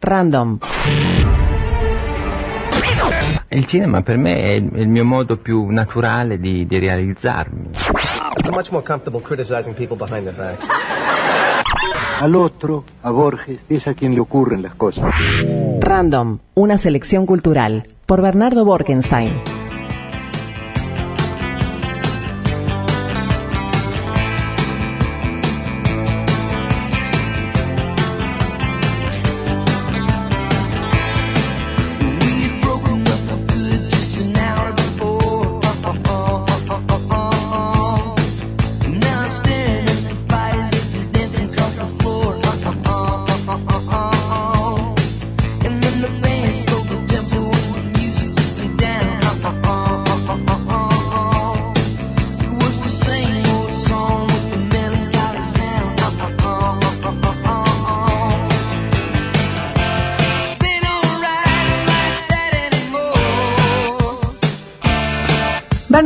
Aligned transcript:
Random. 0.00 0.58
Il 3.50 3.64
cinema 3.66 4.02
per 4.02 4.16
me 4.16 4.36
è 4.36 4.50
il, 4.50 4.88
mio 4.88 5.04
modo 5.04 5.36
più 5.36 5.66
naturale 5.70 6.38
di, 6.38 6.66
di 6.66 6.78
realizzarmi. 6.78 7.70
I'm 8.44 8.54
much 8.54 8.70
more 8.70 8.84
comfortable 8.84 9.20
criticizing 9.20 9.74
people 9.74 9.96
behind 9.96 10.24
their 10.24 10.36
backs. 10.36 10.66
Al 12.20 12.34
otro, 12.34 12.84
a 13.02 13.10
Borges, 13.10 13.60
es 13.68 13.86
a 13.88 13.94
quien 13.94 14.14
le 14.14 14.20
ocurren 14.20 14.62
las 14.62 14.74
cosas. 14.74 15.04
Random, 15.80 16.38
una 16.54 16.78
selección 16.78 17.26
cultural, 17.26 17.86
por 18.06 18.22
Bernardo 18.22 18.64
Borkenstein. 18.64 19.57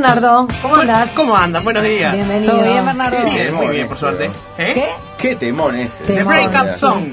Bernardo, 0.02 0.48
¿cómo 0.60 0.74
andás? 0.74 1.10
¿Cómo 1.14 1.36
andan? 1.36 1.62
Buenos 1.62 1.84
días. 1.84 2.12
Bienvenido. 2.12 2.54
¿Todo 2.54 2.62
bien, 2.64 2.84
Bernardo? 2.84 3.16
Qué 3.18 3.24
bien, 3.24 3.54
muy 3.54 3.66
bien, 3.68 3.86
por 3.88 3.96
suerte. 3.96 4.30
¿Eh? 4.58 4.72
¿Qué? 4.74 4.88
Qué 5.16 5.36
temón 5.36 5.76
este. 5.78 6.04
The 6.06 6.14
Temón. 6.14 6.32
Breakup 6.34 6.72
Song. 6.72 7.04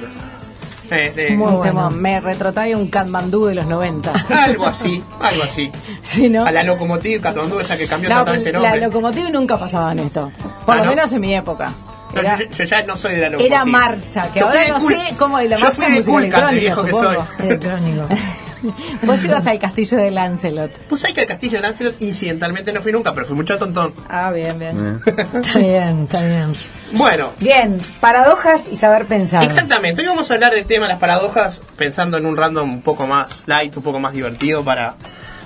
Eh, 0.90 1.14
de- 1.16 1.30
Muy 1.38 1.48
Un 1.52 1.58
bueno. 1.60 1.92
me 1.92 2.20
retrotrae 2.20 2.76
un 2.76 2.88
Katmandú 2.90 3.46
de 3.46 3.54
los 3.54 3.68
90. 3.68 4.12
algo 4.44 4.66
así, 4.66 5.04
algo 5.20 5.44
así. 5.44 5.72
¿Sí, 6.04 6.30
no? 6.30 6.44
A 6.48 6.52
la 6.52 6.64
locomotiva 6.64 7.22
Katmandú 7.22 7.60
esa 7.60 7.78
que 7.78 7.86
cambió 7.86 8.10
exactamente 8.10 8.50
ese 8.50 8.54
la 8.54 8.60
nombre. 8.60 8.82
locomotiva 8.88 9.30
nunca 9.30 9.60
pasaba 9.60 9.92
en 9.92 10.00
esto. 10.00 10.32
Por 10.66 10.74
Ah, 10.74 10.78
lo 10.80 10.86
¿no? 10.86 10.90
menos 10.90 11.14
en 11.14 11.22
mi 11.22 11.36
época. 11.36 11.72
No, 12.16 12.22
Era, 12.22 12.40
yo, 12.40 12.46
yo 12.50 12.64
ya 12.64 12.82
no 12.82 12.98
soy 12.98 13.14
de 13.14 13.22
la 13.22 13.30
locomotiva. 13.30 13.56
era 13.56 13.66
marcha, 13.66 14.32
que 14.34 14.40
Yo 14.40 14.48
ahora 14.48 14.62
de 14.64 14.70
no 14.70 14.80
cool- 14.80 14.94
sé 14.96 15.16
cómo 15.16 15.40
la 15.40 15.58
Yo 15.58 15.66
marcha 15.66 15.72
fui 15.72 15.86
de 15.86 16.02
de 16.02 16.12
electrónica, 16.12 16.52
viejo 16.54 16.84
que 16.86 16.92
soy. 16.92 17.18
Vos 19.04 19.24
ibas 19.26 19.46
al 19.48 19.60
castillo 19.60 19.98
de 19.98 20.12
Lancelot. 20.12 20.72
Pues 20.90 21.04
hay 21.06 21.14
que 21.14 21.22
al 21.22 21.28
Castillo 21.28 21.58
de 21.58 21.62
Lancelot 21.62 22.02
incidentalmente 22.02 22.72
no 22.74 22.82
fui 22.82 22.92
nunca, 22.92 23.14
pero 23.14 23.26
fui 23.26 23.36
mucho 23.36 23.58
tontón. 23.58 23.94
Ah, 24.10 24.32
bien, 24.32 24.58
bien. 24.60 25.00
Está 25.06 25.60
bien, 25.60 26.00
está 26.04 26.22
bien. 26.22 26.54
Bueno, 26.94 27.32
Bien, 27.40 27.80
paradojas 28.00 28.68
y 28.72 28.76
saber 28.76 29.06
pensar. 29.06 29.44
exactamente. 29.44 30.02
Hoy 30.02 30.08
vamos 30.08 30.30
a 30.30 30.34
hablar 30.34 30.54
del 30.54 30.66
tema 30.66 30.86
de 30.86 30.94
las 30.94 31.00
paradojas 31.00 31.62
pensando 31.78 32.18
en 32.18 32.26
un 32.26 32.36
random 32.36 32.70
un 32.74 32.82
poco 32.82 33.08
más 33.08 33.44
light, 33.46 33.76
un 33.78 33.84
poco 33.84 34.00
más 34.00 34.14
divertido 34.14 34.64
para 34.64 34.96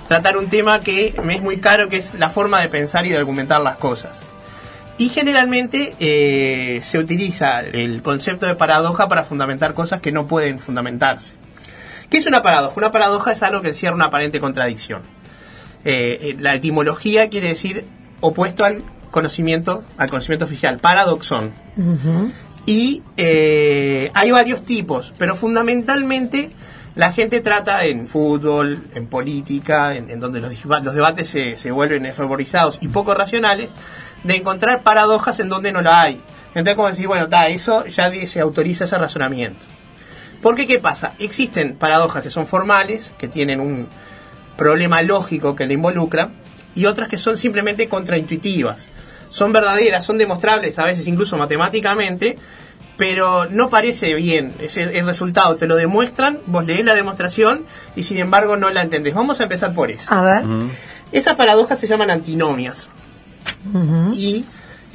tratar 0.08 0.36
un 0.36 0.48
tema 0.48 0.80
que 0.80 1.14
me 1.22 1.34
es 1.36 1.42
muy 1.42 1.58
caro, 1.58 1.88
que 1.88 1.96
es 1.96 2.14
la 2.14 2.28
forma 2.30 2.60
de 2.60 2.68
pensar 2.68 3.06
y 3.06 3.10
de 3.10 3.16
argumentar 3.18 3.60
las 3.60 3.76
cosas. 3.76 4.20
Y 4.96 5.08
generalmente 5.08 5.94
eh, 5.98 6.80
se 6.82 6.98
utiliza 6.98 7.60
el 7.60 8.00
concepto 8.02 8.46
de 8.46 8.54
paradoja 8.54 9.08
para 9.08 9.24
fundamentar 9.24 9.74
cosas 9.74 10.00
que 10.00 10.12
no 10.12 10.26
pueden 10.26 10.58
fundamentarse. 10.60 11.34
¿Qué 12.14 12.18
es 12.18 12.26
una 12.28 12.42
paradoja? 12.42 12.74
Una 12.76 12.92
paradoja 12.92 13.32
es 13.32 13.42
algo 13.42 13.60
que 13.60 13.70
encierra 13.70 13.96
una 13.96 14.04
aparente 14.04 14.38
contradicción. 14.38 15.02
Eh, 15.84 16.18
eh, 16.20 16.36
la 16.38 16.54
etimología 16.54 17.28
quiere 17.28 17.48
decir 17.48 17.84
opuesto 18.20 18.64
al 18.64 18.84
conocimiento, 19.10 19.82
al 19.98 20.10
conocimiento 20.10 20.44
oficial, 20.44 20.78
paradoxón. 20.78 21.52
Y 22.66 23.02
eh, 23.16 24.12
hay 24.14 24.30
varios 24.30 24.64
tipos, 24.64 25.12
pero 25.18 25.34
fundamentalmente 25.34 26.52
la 26.94 27.10
gente 27.10 27.40
trata 27.40 27.84
en 27.84 28.06
fútbol, 28.06 28.84
en 28.94 29.08
política, 29.08 29.96
en, 29.96 30.08
en 30.08 30.20
donde 30.20 30.40
los, 30.40 30.52
debates 30.94 31.28
se, 31.28 31.56
se 31.56 31.72
vuelven 31.72 32.14
fervorizados 32.14 32.78
y 32.80 32.86
poco 32.86 33.14
racionales, 33.14 33.70
de 34.22 34.36
encontrar 34.36 34.84
paradojas 34.84 35.40
en 35.40 35.48
donde 35.48 35.72
no 35.72 35.82
la 35.82 36.02
hay. 36.02 36.20
Entonces, 36.50 36.76
como 36.76 36.86
decir, 36.86 37.08
bueno, 37.08 37.28
ta, 37.28 37.48
eso 37.48 37.84
ya 37.86 38.12
se 38.24 38.38
autoriza 38.38 38.84
ese 38.84 38.98
razonamiento. 38.98 39.64
Porque, 40.44 40.66
¿qué 40.66 40.78
pasa? 40.78 41.14
Existen 41.20 41.74
paradojas 41.74 42.22
que 42.22 42.28
son 42.28 42.46
formales, 42.46 43.14
que 43.16 43.28
tienen 43.28 43.60
un 43.60 43.88
problema 44.58 45.00
lógico 45.00 45.56
que 45.56 45.66
le 45.66 45.72
involucra, 45.72 46.32
y 46.74 46.84
otras 46.84 47.08
que 47.08 47.16
son 47.16 47.38
simplemente 47.38 47.88
contraintuitivas. 47.88 48.90
Son 49.30 49.54
verdaderas, 49.54 50.04
son 50.04 50.18
demostrables, 50.18 50.78
a 50.78 50.84
veces 50.84 51.06
incluso 51.06 51.38
matemáticamente, 51.38 52.36
pero 52.98 53.46
no 53.46 53.70
parece 53.70 54.12
bien 54.12 54.54
ese, 54.60 54.98
el 54.98 55.06
resultado. 55.06 55.56
Te 55.56 55.66
lo 55.66 55.76
demuestran, 55.76 56.40
vos 56.44 56.66
lees 56.66 56.84
la 56.84 56.94
demostración 56.94 57.64
y 57.96 58.02
sin 58.02 58.18
embargo 58.18 58.58
no 58.58 58.68
la 58.68 58.82
entendés. 58.82 59.14
Vamos 59.14 59.40
a 59.40 59.44
empezar 59.44 59.72
por 59.72 59.90
eso. 59.90 60.12
A 60.12 60.20
ver. 60.20 60.42
Esas 61.10 61.36
paradojas 61.36 61.78
se 61.78 61.86
llaman 61.86 62.10
antinomias. 62.10 62.90
Y 64.12 64.44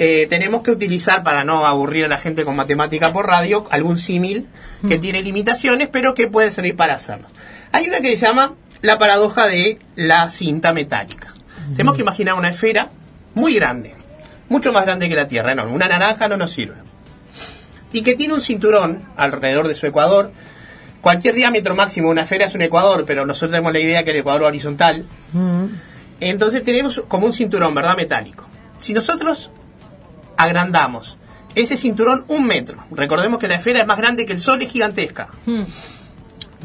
eh, 0.02 0.28
tenemos 0.30 0.64
que 0.64 0.72
utilizar, 0.72 1.24
para 1.24 1.44
no 1.44 1.68
aburrir 1.68 2.06
a 2.06 2.08
la 2.08 2.18
gente 2.18 2.46
con 2.46 2.56
matemática 2.56 3.14
por 3.14 3.28
radio, 3.28 3.68
algún 3.70 3.98
símil 3.98 4.48
que 4.88 4.98
tiene 4.98 5.22
limitaciones, 5.22 5.90
pero 5.90 6.16
que 6.16 6.28
puede 6.28 6.52
servir 6.52 6.76
para 6.76 6.96
hacerlo. 6.96 7.28
Hay 7.74 7.88
una 7.88 8.00
que 8.00 8.18
se 8.18 8.26
llama 8.26 8.56
la 8.82 8.98
paradoja 8.98 9.48
de 9.48 9.78
la 9.96 10.30
cinta 10.30 10.74
metálica. 10.74 11.34
Tenemos 11.76 11.96
que 11.96 12.02
imaginar 12.02 12.36
una 12.36 12.50
esfera 12.50 12.90
muy 13.36 13.54
grande, 13.54 13.94
mucho 14.48 14.72
más 14.72 14.86
grande 14.86 15.10
que 15.10 15.16
la 15.16 15.28
Tierra, 15.28 15.52
enorme. 15.52 15.74
Una 15.74 15.90
naranja 15.90 16.30
no 16.30 16.38
nos 16.38 16.52
sirve. 16.52 16.76
Y 17.92 18.02
que 18.02 18.16
tiene 18.16 18.34
un 18.34 18.42
cinturón 18.42 19.04
alrededor 19.18 19.68
de 19.68 19.76
su 19.76 19.86
ecuador. 19.86 20.32
Cualquier 21.02 21.36
diámetro 21.36 21.76
máximo 21.76 22.08
de 22.08 22.14
una 22.14 22.22
esfera 22.22 22.46
es 22.46 22.56
un 22.56 22.62
ecuador, 22.62 23.04
pero 23.06 23.26
nosotros 23.26 23.52
tenemos 23.52 23.74
la 23.74 23.80
idea 23.80 24.04
que 24.04 24.12
el 24.12 24.18
ecuador 24.18 24.44
horizontal 24.44 25.06
entonces 26.20 26.64
tenemos 26.64 27.04
como 27.08 27.26
un 27.26 27.34
cinturón, 27.34 27.74
¿verdad? 27.74 27.96
Metálico. 27.96 28.48
Si 28.80 28.94
nosotros 28.94 29.52
agrandamos 30.40 31.18
ese 31.56 31.76
cinturón 31.78 32.26
un 32.28 32.46
metro, 32.48 32.78
recordemos 32.92 33.40
que 33.40 33.48
la 33.48 33.56
esfera 33.56 33.80
es 33.82 33.88
más 33.88 33.98
grande 33.98 34.26
que 34.26 34.34
el 34.34 34.40
Sol, 34.40 34.62
es 34.62 34.72
gigantesca. 34.72 35.30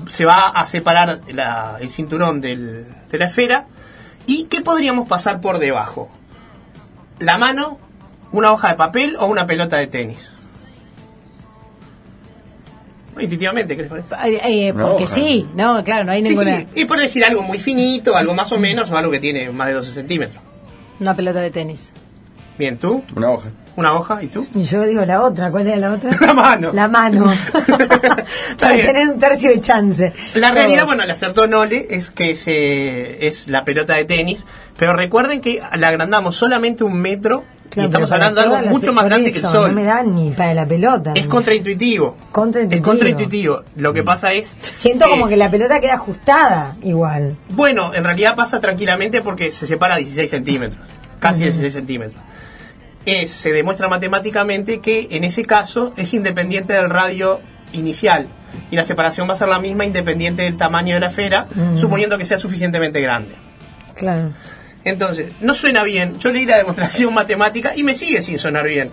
Se 0.06 0.24
va 0.24 0.48
a 0.50 0.66
separar 0.66 1.20
la- 1.32 1.78
el 1.80 1.88
cinturón 1.90 2.40
del- 2.40 2.86
de 3.10 3.18
la 3.18 3.24
esfera. 3.26 3.66
¿Y 4.26 4.44
qué 4.44 4.60
podríamos 4.60 5.08
pasar 5.08 5.40
por 5.40 5.58
debajo? 5.58 6.08
La 7.18 7.38
mano, 7.38 7.78
una 8.32 8.52
hoja 8.52 8.68
de 8.68 8.74
papel 8.74 9.16
o 9.18 9.26
una 9.26 9.46
pelota 9.46 9.76
de 9.78 9.86
tenis. 9.86 10.30
Intuitivamente, 13.18 13.76
¿qué 13.76 13.82
les 13.82 13.90
parece? 13.90 14.72
Una 14.72 14.86
porque 14.88 15.06
sí, 15.06 15.46
no, 15.54 15.82
claro, 15.84 16.04
no 16.04 16.12
hay 16.12 16.22
Sí, 16.24 16.30
ninguna. 16.30 16.56
sí, 16.58 16.66
y 16.74 16.84
por 16.84 16.98
decir 16.98 17.24
algo 17.24 17.42
muy 17.42 17.58
finito, 17.58 18.16
algo 18.16 18.34
más 18.34 18.50
o 18.52 18.58
menos, 18.58 18.90
o 18.90 18.96
algo 18.96 19.10
que 19.12 19.20
tiene 19.20 19.50
más 19.50 19.68
de 19.68 19.74
12 19.74 19.92
centímetros. 19.92 20.42
Una 20.98 21.14
pelota 21.14 21.40
de 21.40 21.50
tenis. 21.52 21.92
Bien, 22.58 22.76
¿tú? 22.76 23.04
Una 23.14 23.30
hoja. 23.30 23.50
¿Una 23.76 23.94
hoja? 23.94 24.22
¿Y 24.22 24.28
tú? 24.28 24.46
Y 24.54 24.62
yo 24.62 24.82
digo 24.82 25.04
la 25.04 25.22
otra, 25.22 25.50
¿cuál 25.50 25.66
es 25.66 25.78
la 25.78 25.92
otra? 25.92 26.10
La 26.20 26.32
mano. 26.32 26.72
La 26.72 26.88
mano. 26.88 27.26
Para 28.60 28.74
bien. 28.74 28.86
tener 28.86 29.08
un 29.08 29.18
tercio 29.18 29.50
de 29.50 29.60
chance. 29.60 30.12
La 30.34 30.52
realidad, 30.52 30.86
bueno, 30.86 31.04
le 31.04 31.12
acertó 31.12 31.46
Nole, 31.46 31.86
es 31.90 32.10
que 32.10 32.36
se, 32.36 33.26
es 33.26 33.48
la 33.48 33.64
pelota 33.64 33.94
de 33.94 34.04
tenis, 34.04 34.44
pero 34.78 34.94
recuerden 34.94 35.40
que 35.40 35.60
la 35.76 35.88
agrandamos 35.88 36.36
solamente 36.36 36.84
un 36.84 36.94
metro 36.94 37.44
Claro, 37.70 37.86
y 37.86 37.90
estamos 37.90 38.12
hablando 38.12 38.40
de 38.40 38.46
algo 38.46 38.70
mucho 38.70 38.92
más 38.92 39.04
grande 39.06 39.32
que 39.32 39.38
el 39.38 39.44
sol. 39.44 39.68
No 39.68 39.74
me 39.74 39.82
da 39.82 40.02
ni 40.02 40.30
para 40.30 40.54
la 40.54 40.66
pelota. 40.66 41.12
Es 41.16 41.26
contraintuitivo. 41.26 42.16
Contraintuitivo. 42.30 42.76
Es 42.76 42.82
contraintuitivo. 42.86 43.64
Lo 43.76 43.92
que 43.92 44.04
pasa 44.04 44.32
es... 44.32 44.54
Siento 44.76 45.08
como 45.08 45.26
que 45.26 45.36
la 45.36 45.50
pelota 45.50 45.80
queda 45.80 45.94
ajustada 45.94 46.76
igual. 46.82 47.36
Bueno, 47.48 47.92
en 47.92 48.04
realidad 48.04 48.36
pasa 48.36 48.60
tranquilamente 48.60 49.22
porque 49.22 49.50
se 49.50 49.66
separa 49.66 49.96
16 49.96 50.30
centímetros, 50.30 50.80
casi 51.18 51.40
16 51.42 51.72
centímetros. 51.72 52.22
Es, 53.06 53.30
se 53.30 53.52
demuestra 53.52 53.88
matemáticamente 53.88 54.80
que 54.80 55.08
en 55.10 55.24
ese 55.24 55.44
caso 55.44 55.92
es 55.96 56.14
independiente 56.14 56.72
del 56.72 56.90
radio 56.90 57.40
inicial 57.72 58.28
y 58.70 58.76
la 58.76 58.84
separación 58.84 59.28
va 59.28 59.34
a 59.34 59.36
ser 59.36 59.48
la 59.48 59.58
misma 59.58 59.84
independiente 59.84 60.42
del 60.42 60.56
tamaño 60.56 60.94
de 60.94 61.00
la 61.00 61.08
esfera, 61.08 61.46
suponiendo 61.74 62.16
que 62.18 62.24
sea 62.24 62.38
suficientemente 62.38 63.00
grande. 63.00 63.34
Claro. 63.94 64.30
Entonces, 64.86 65.32
no 65.40 65.54
suena 65.54 65.82
bien. 65.82 66.18
Yo 66.18 66.30
leí 66.30 66.44
la 66.44 66.58
demostración 66.58 67.14
matemática 67.14 67.72
y 67.74 67.82
me 67.82 67.94
sigue 67.94 68.20
sin 68.20 68.38
sonar 68.38 68.66
bien. 68.66 68.90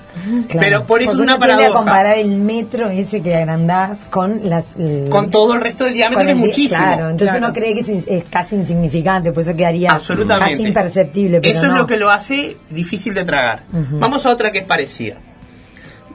Claro. 0.47 0.59
Pero 0.59 0.85
por 0.85 1.01
eso 1.01 1.11
es 1.11 1.17
una 1.17 1.37
tiende 1.37 1.53
a 1.53 1.57
paradoja. 1.57 1.77
comparar 1.79 2.17
el 2.17 2.31
metro 2.37 2.89
ese 2.89 3.21
que 3.21 3.35
agrandás 3.35 4.05
con 4.05 4.49
las 4.49 4.75
el- 4.77 5.09
Con 5.09 5.29
todo 5.29 5.53
el 5.53 5.59
resto 5.61 5.83
del 5.83 5.93
diámetro, 5.95 6.25
que 6.25 6.31
es 6.31 6.37
muchísimo. 6.37 6.79
Claro, 6.81 7.09
entonces 7.09 7.29
Claro. 7.37 7.45
uno 7.47 7.53
cree 7.53 7.73
que 7.75 7.81
es, 7.81 8.23
casi 8.29 8.55
insignificante, 8.55 9.33
por 9.33 9.43
eso 9.43 9.55
quedaría 9.55 9.91
Absolutamente. 9.91 10.51
casi 10.53 10.67
imperceptible. 10.67 11.41
Pero 11.41 11.57
Eso 11.57 11.67
es 11.67 11.73
lo 11.73 11.85
que 11.85 11.97
lo 11.97 12.09
hace 12.09 12.55
difícil 12.69 13.13
de 13.13 13.25
tragar. 13.25 13.63
Vamos 13.71 14.25
a 14.25 14.29
otra 14.29 14.51
que 14.53 14.59
es 14.59 14.65
parecida. 14.65 15.15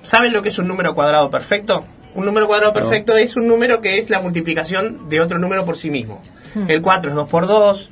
¿Saben 0.02 0.32
lo 0.32 0.40
que 0.40 0.50
es 0.50 0.58
un 0.58 0.68
número 0.68 0.94
cuadrado 0.94 1.28
perfecto? 1.30 1.84
Un 2.16 2.24
número 2.24 2.46
cuadrado 2.46 2.72
perfecto 2.72 3.14
es 3.16 3.36
un 3.36 3.46
número 3.46 3.82
que 3.82 3.98
es 3.98 4.08
la 4.08 4.20
multiplicación 4.20 5.08
de 5.10 5.20
otro 5.20 5.38
número 5.38 5.66
por 5.66 5.76
sí 5.76 5.90
mismo. 5.90 6.22
El 6.66 6.80
4 6.80 7.10
es 7.10 7.14
2 7.14 7.28
por 7.28 7.46
2, 7.46 7.90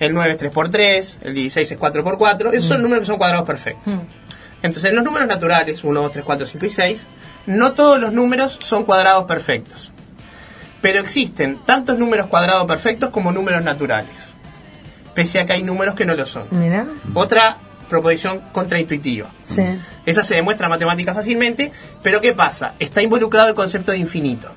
el 0.00 0.12
9 0.12 0.32
es 0.32 0.36
3 0.38 0.50
por 0.50 0.68
3, 0.68 1.18
el 1.22 1.34
16 1.34 1.70
es 1.70 1.78
4 1.78 2.02
por 2.02 2.18
4. 2.18 2.52
Esos 2.52 2.68
son 2.68 2.82
números 2.82 3.00
que 3.00 3.06
son 3.06 3.18
cuadrados 3.18 3.46
perfectos. 3.46 3.94
Entonces, 4.62 4.90
en 4.90 4.96
los 4.96 5.04
números 5.04 5.28
naturales, 5.28 5.84
1, 5.84 6.02
2, 6.02 6.12
3, 6.12 6.24
4, 6.24 6.46
5 6.48 6.66
y 6.66 6.70
6, 6.70 7.06
no 7.46 7.72
todos 7.72 8.00
los 8.00 8.12
números 8.12 8.58
son 8.60 8.84
cuadrados 8.84 9.24
perfectos. 9.24 9.92
Pero 10.82 10.98
existen 10.98 11.60
tantos 11.64 11.96
números 11.96 12.26
cuadrados 12.26 12.66
perfectos 12.66 13.10
como 13.10 13.30
números 13.30 13.62
naturales. 13.62 14.28
Pese 15.14 15.38
a 15.38 15.46
que 15.46 15.52
hay 15.52 15.62
números 15.62 15.94
que 15.94 16.04
no 16.04 16.14
lo 16.14 16.26
son. 16.26 16.44
Mira. 16.50 16.86
Otra 17.14 17.58
proposición 17.90 18.40
contraintuitiva. 18.52 19.30
Sí. 19.42 19.62
Esa 20.06 20.22
se 20.22 20.36
demuestra 20.36 20.66
en 20.66 20.70
matemáticas 20.70 21.14
fácilmente, 21.14 21.72
pero 22.02 22.22
¿qué 22.22 22.32
pasa? 22.32 22.74
Está 22.78 23.02
involucrado 23.02 23.48
el 23.48 23.54
concepto 23.54 23.92
de 23.92 23.98
infinito. 23.98 24.48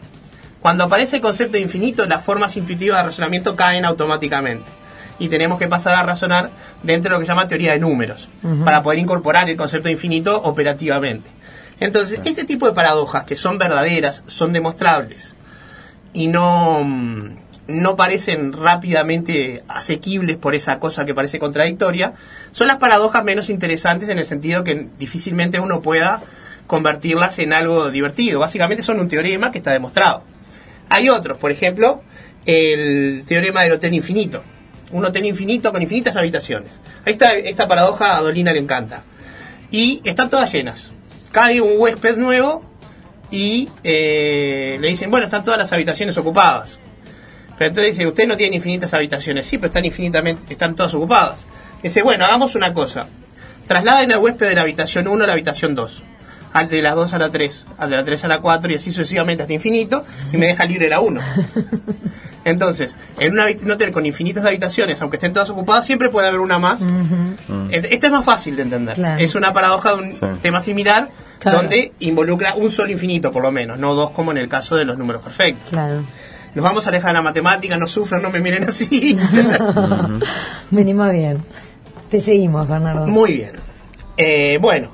Cuando 0.62 0.86
aparece 0.86 1.18
el 1.18 1.22
concepto 1.22 1.58
de 1.58 1.64
infinito, 1.64 2.06
las 2.06 2.24
formas 2.24 2.56
intuitivas 2.56 3.00
de 3.00 3.08
razonamiento 3.08 3.58
caen 3.58 3.84
automáticamente. 3.84 4.72
Y 5.20 5.28
tenemos 5.28 5.60
que 5.60 5.68
pasar 5.68 5.96
a 5.96 6.04
razonar 6.04 6.52
dentro 6.82 7.10
de 7.10 7.16
lo 7.16 7.20
que 7.20 7.26
se 7.26 7.32
llama 7.32 7.48
teoría 7.48 7.74
de 7.74 7.80
números, 7.80 8.30
para 8.64 8.82
poder 8.82 9.00
incorporar 9.00 9.50
el 9.50 9.58
concepto 9.58 9.88
de 9.88 9.94
infinito 9.94 10.42
operativamente. 10.42 11.30
Entonces, 11.80 12.22
este 12.26 12.46
tipo 12.46 12.66
de 12.66 12.74
paradojas 12.74 13.26
que 13.26 13.36
son 13.36 13.58
verdaderas, 13.58 14.24
son 14.28 14.54
demostrables, 14.54 15.36
y 16.14 16.28
no, 16.28 16.82
mm, 16.84 17.36
no 17.68 17.96
parecen 17.96 18.54
rápidamente 18.54 19.64
asequibles 19.68 20.38
por 20.38 20.56
esa 20.56 20.80
cosa 20.80 21.06
que 21.06 21.14
parece 21.14 21.40
contradictoria, 21.40 22.14
son 22.52 22.68
las 22.68 22.78
paradojas 22.78 23.24
menos 23.24 23.50
interesantes 23.50 24.10
en 24.10 24.20
el 24.20 24.26
sentido 24.26 24.64
que 24.64 24.88
difícilmente 25.00 25.60
uno 25.60 25.82
pueda 25.82 26.22
convertirlas 26.68 27.40
en 27.40 27.54
algo 27.54 27.90
divertido. 27.90 28.40
Básicamente 28.40 28.84
son 28.84 29.00
un 29.00 29.08
teorema 29.08 29.52
que 29.52 29.60
está 29.60 29.72
demostrado. 29.72 30.24
Hay 30.90 31.10
otros, 31.10 31.38
por 31.38 31.52
ejemplo, 31.52 32.02
el 32.46 33.24
teorema 33.26 33.64
del 33.64 33.74
hotel 33.74 33.94
infinito. 33.94 34.44
Un 34.92 35.06
hotel 35.06 35.26
infinito 35.26 35.72
con 35.72 35.82
infinitas 35.82 36.18
habitaciones. 36.18 36.80
Esta 37.06 37.68
paradoja 37.68 38.18
a 38.18 38.22
Dolina 38.22 38.54
le 38.54 38.60
encanta. 38.60 39.04
Y 39.72 40.02
están 40.04 40.30
todas 40.30 40.52
llenas. 40.52 40.92
Cae 41.32 41.62
un 41.62 41.80
huésped 41.80 42.18
nuevo 42.18 42.62
y 43.32 43.70
eh, 43.84 44.78
le 44.80 44.88
dicen, 44.90 45.10
bueno, 45.10 45.26
están 45.26 45.44
todas 45.44 45.58
las 45.58 45.74
habitaciones 45.74 46.16
ocupadas. 46.18 46.78
Pero 47.64 47.70
entonces 47.70 47.96
dice, 47.96 48.06
usted 48.08 48.28
no 48.28 48.36
tiene 48.36 48.58
infinitas 48.58 48.94
habitaciones. 48.94 49.48
Sí, 49.48 49.58
pero 49.58 49.68
están 49.68 49.86
infinitamente, 49.86 50.52
están 50.52 50.76
todas 50.76 50.94
ocupadas. 50.96 51.38
Dice, 51.82 52.02
bueno, 52.02 52.26
hagamos 52.26 52.56
una 52.56 52.74
cosa. 52.74 53.08
Trasladen 53.66 54.12
al 54.12 54.20
huésped 54.20 54.50
de 54.50 54.56
la 54.56 54.64
habitación 54.64 55.08
1 55.08 55.24
a 55.24 55.28
la 55.28 55.32
habitación 55.32 55.74
2. 55.74 56.04
Al 56.52 56.68
de 56.68 56.82
las 56.82 56.94
2 56.96 57.14
a 57.14 57.18
la 57.20 57.30
3, 57.30 57.66
al 57.78 57.90
de 57.90 57.96
la 57.96 58.04
3 58.04 58.26
a 58.26 58.28
la 58.28 58.42
4 58.42 58.70
y 58.70 58.76
así 58.76 58.92
sucesivamente 58.92 59.44
hasta 59.44 59.54
infinito. 59.54 60.04
Y 60.34 60.38
me 60.38 60.48
deja 60.48 60.66
libre 60.66 60.90
la 60.90 61.00
1. 61.00 61.22
Entonces, 62.46 62.94
en 63.18 63.40
un 63.40 63.72
hotel 63.72 63.92
con 63.92 64.06
infinitas 64.06 64.44
habitaciones, 64.44 65.02
aunque 65.02 65.16
estén 65.16 65.32
todas 65.32 65.50
ocupadas, 65.50 65.86
siempre 65.86 66.10
puede 66.10 66.28
haber 66.28 66.42
una 66.42 66.60
más. 66.60 66.82
Et- 67.72 67.86
Esta 67.94 68.08
es 68.08 68.12
más 68.12 68.26
fácil 68.26 68.58
de 68.58 68.64
entender. 68.64 68.96
Claro. 68.96 69.22
Es 69.24 69.36
una 69.36 69.54
paradoja 69.54 69.94
de 69.96 70.02
un 70.02 70.12
Sí. 70.12 70.20
tema 70.42 70.60
similar, 70.60 71.10
Claro. 71.40 71.60
donde 71.60 71.94
involucra 72.00 72.56
un 72.56 72.70
solo 72.72 72.92
infinito, 72.92 73.32
por 73.32 73.42
lo 73.42 73.52
menos, 73.54 73.80
no 73.80 73.96
dos 73.96 74.12
como 74.12 74.32
en 74.32 74.38
el 74.40 74.50
caso 74.50 74.76
de 74.76 74.84
los 74.84 74.98
números 74.98 75.22
perfectos. 75.24 75.70
Claro. 75.70 76.04
Nos 76.56 76.64
vamos 76.64 76.86
a 76.86 76.90
alejar 76.90 77.10
de 77.10 77.14
la 77.16 77.22
matemática, 77.22 77.78
no 77.78 77.88
sufran, 77.88 78.22
no 78.22 78.30
me 78.30 78.40
miren 78.40 78.66
así. 78.66 79.18
Venimos 80.72 81.12
bien. 81.12 81.44
Te 82.10 82.22
seguimos, 82.22 82.68
Bernardo. 82.68 83.08
Muy 83.08 83.34
bien. 83.34 83.54
Eh, 84.18 84.60
bueno, 84.62 84.90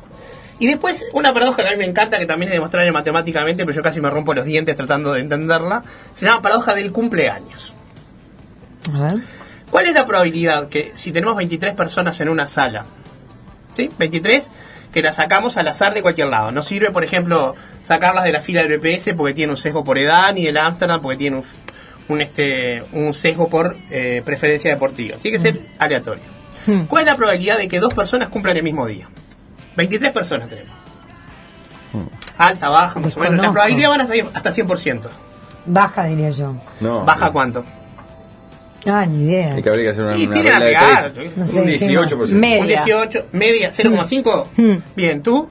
y 0.59 0.67
después 0.67 1.05
una 1.13 1.33
paradoja 1.33 1.63
que 1.63 1.69
a 1.69 1.71
mí 1.71 1.77
me 1.77 1.85
encanta, 1.85 2.19
que 2.19 2.25
también 2.25 2.49
es 2.49 2.55
demostrable 2.55 2.91
matemáticamente, 2.91 3.65
pero 3.65 3.75
yo 3.75 3.81
casi 3.81 4.01
me 4.01 4.09
rompo 4.09 4.33
los 4.33 4.45
dientes 4.45 4.75
tratando 4.75 5.13
de 5.13 5.21
entenderla, 5.21 5.83
se 6.13 6.25
llama 6.25 6.41
paradoja 6.41 6.75
del 6.75 6.91
cumpleaños. 6.91 7.75
A 8.93 9.01
ver. 9.03 9.13
¿Cuál 9.71 9.85
es 9.85 9.93
la 9.93 10.05
probabilidad 10.05 10.67
que 10.67 10.91
si 10.95 11.11
tenemos 11.11 11.37
23 11.37 11.75
personas 11.75 12.19
en 12.21 12.29
una 12.29 12.47
sala, 12.47 12.85
¿sí? 13.75 13.89
23, 13.97 14.49
que 14.91 15.01
las 15.01 15.17
sacamos 15.17 15.57
al 15.57 15.67
azar 15.67 15.93
de 15.93 16.01
cualquier 16.01 16.27
lado? 16.27 16.51
No 16.51 16.61
sirve, 16.61 16.91
por 16.91 17.03
ejemplo, 17.03 17.55
sacarlas 17.83 18.23
de 18.23 18.31
la 18.31 18.41
fila 18.41 18.63
del 18.63 18.77
BPS 18.79 19.13
porque 19.15 19.33
tiene 19.33 19.51
un 19.51 19.57
sesgo 19.57 19.83
por 19.83 19.97
edad, 19.97 20.33
ni 20.33 20.45
del 20.45 20.57
Amsterdam 20.57 21.01
porque 21.01 21.17
tiene 21.17 21.37
un, 21.37 21.43
un, 22.07 22.21
este, 22.21 22.83
un 22.91 23.13
sesgo 23.13 23.49
por 23.49 23.75
eh, 23.89 24.21
preferencia 24.25 24.71
deportiva. 24.71 25.17
Tiene 25.17 25.37
que 25.37 25.41
ser 25.41 25.61
aleatorio. 25.79 26.39
¿Cuál 26.87 27.03
es 27.03 27.07
la 27.07 27.15
probabilidad 27.15 27.57
de 27.57 27.67
que 27.67 27.79
dos 27.79 27.93
personas 27.93 28.29
cumplan 28.29 28.55
el 28.57 28.63
mismo 28.63 28.85
día? 28.85 29.07
23 29.75 30.11
personas 30.11 30.49
tenemos. 30.49 30.73
Alta, 32.37 32.69
baja, 32.69 32.99
más 32.99 33.17
o 33.17 33.19
menos. 33.19 33.37
La 33.37 33.51
probabilidad 33.51 33.89
van 33.89 34.01
hasta, 34.01 34.13
hasta 34.33 34.51
100%. 34.51 35.01
Baja, 35.65 36.05
diría 36.05 36.29
yo. 36.29 36.55
No. 36.79 37.05
¿Baja 37.05 37.31
cuánto? 37.31 37.63
Ah, 38.85 39.05
ni 39.05 39.25
idea. 39.25 39.55
Hay 39.55 39.61
que 39.61 39.69
habría 39.69 39.85
que 39.85 39.89
hacer 39.89 40.03
una, 40.03 40.17
Y 40.17 40.25
una 40.25 40.33
tiene 40.33 40.49
regla 40.59 40.87
de 40.87 40.93
la 41.09 41.13
tres. 41.13 41.37
No 41.37 41.47
sé, 41.47 41.61
Un 41.61 41.67
18%. 41.67 42.27
Media. 42.29 42.61
Un 42.61 42.67
18, 42.67 43.25
media, 43.33 43.69
0,5. 43.71 44.81
Bien, 44.95 45.21
¿tú? 45.21 45.49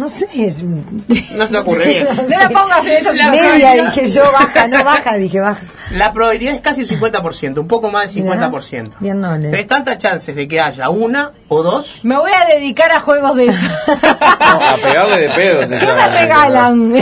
No 0.00 0.08
sé. 0.08 0.26
es- 0.34 0.62
No 0.62 1.46
se 1.46 1.52
te 1.52 1.58
ocurre 1.58 1.86
bien. 1.86 2.04
No 2.04 2.14
No 2.22 2.28
la 2.28 2.48
pongas 2.48 2.86
en 2.86 2.92
esa 2.92 3.12
La 3.12 3.30
Media, 3.30 3.42
probabilidad- 3.42 3.94
dije 3.94 4.06
yo, 4.06 4.22
baja, 4.32 4.68
no 4.68 4.82
baja, 4.84 5.14
dije 5.16 5.40
baja. 5.40 5.62
La 5.92 6.12
probabilidad 6.12 6.54
es 6.54 6.60
casi 6.62 6.80
el 6.82 6.88
50%, 6.88 7.60
un 7.60 7.68
poco 7.68 7.90
más 7.90 8.14
del 8.14 8.22
Mirá, 8.24 8.36
50%. 8.50 8.92
bien 9.00 9.20
noble. 9.20 9.50
Tenés 9.50 9.66
tantas 9.66 9.98
chances 9.98 10.34
de 10.34 10.48
que 10.48 10.58
haya 10.60 10.88
una 10.88 11.32
o 11.48 11.62
dos. 11.62 12.00
Me 12.04 12.16
voy 12.16 12.30
a 12.32 12.46
dedicar 12.54 12.90
a 12.92 13.00
juegos 13.00 13.36
de 13.36 13.46
eso. 13.46 13.68
A 14.40 14.76
pegarle 14.82 15.20
de 15.20 15.28
pedo 15.30 15.66
se 15.66 15.78
¿Qué 15.78 15.86
me 15.86 16.08
regalan? 16.08 16.92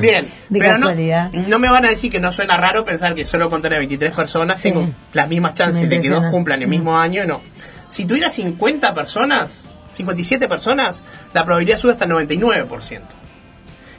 Bien, 0.00 0.26
De 0.48 0.58
pero 0.58 0.74
no, 0.74 0.80
casualidad. 0.86 1.30
no 1.32 1.58
me 1.58 1.68
van 1.70 1.84
a 1.84 1.88
decir 1.90 2.10
que 2.10 2.18
no 2.20 2.32
suena 2.32 2.56
raro 2.56 2.84
pensar 2.84 3.14
que 3.14 3.26
solo 3.26 3.50
con 3.50 3.60
tener 3.60 3.78
23 3.78 4.12
personas 4.12 4.56
Sí. 4.58 4.70
tengo 4.70 4.88
las 5.12 5.28
mismas 5.28 5.54
chances 5.54 5.88
de 5.88 6.00
que 6.00 6.08
dos 6.08 6.24
cumplan 6.30 6.62
el 6.62 6.68
mismo 6.68 6.98
año, 6.98 7.24
no. 7.26 7.40
Si 7.88 8.06
tuviera 8.06 8.30
50 8.30 8.94
personas, 8.94 9.64
57 9.92 10.48
personas, 10.48 11.02
la 11.32 11.44
probabilidad 11.44 11.78
sube 11.78 11.92
hasta 11.92 12.04
el 12.04 12.10
99%. 12.10 13.00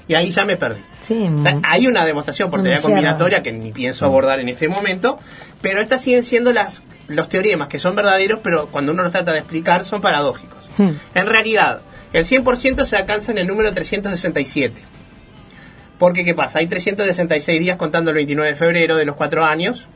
Y 0.08 0.16
ahí 0.16 0.32
ya 0.32 0.44
me 0.44 0.58
perdí. 0.58 0.82
Sí. 1.02 1.30
Hay 1.64 1.88
una 1.88 2.06
demostración 2.06 2.52
por 2.52 2.62
teoría 2.62 2.82
combinatoria 2.82 3.42
que 3.42 3.54
ni 3.54 3.72
pienso 3.72 4.06
abordar 4.06 4.40
en 4.40 4.50
este 4.50 4.68
momento, 4.68 5.18
pero 5.62 5.80
estas 5.80 6.02
siguen 6.02 6.24
siendo 6.24 6.52
las, 6.52 6.84
los 7.08 7.30
teoremas 7.30 7.70
que 7.70 7.80
son 7.80 7.96
verdaderos, 7.96 8.40
pero 8.44 8.68
cuando 8.68 8.92
uno 8.92 9.04
los 9.04 9.14
trata 9.14 9.32
de 9.32 9.40
explicar 9.40 9.86
son 9.86 10.02
paradójicos. 10.02 10.58
En 10.78 11.28
realidad, 11.28 11.82
el 12.14 12.26
100% 12.26 12.86
se 12.86 12.96
alcanza 12.96 13.32
en 13.32 13.38
el 13.38 13.48
número 13.48 13.72
367. 13.74 14.82
Porque, 16.04 16.26
¿qué 16.26 16.34
pasa? 16.34 16.60
Hay 16.60 16.68
366 16.68 17.62
días 17.62 17.78
contando 17.78 18.10
el 18.10 18.16
29 18.16 18.50
de 18.50 18.58
febrero 18.58 18.98
de 18.98 19.06
los 19.06 19.16
cuatro 19.16 19.46
años. 19.46 19.88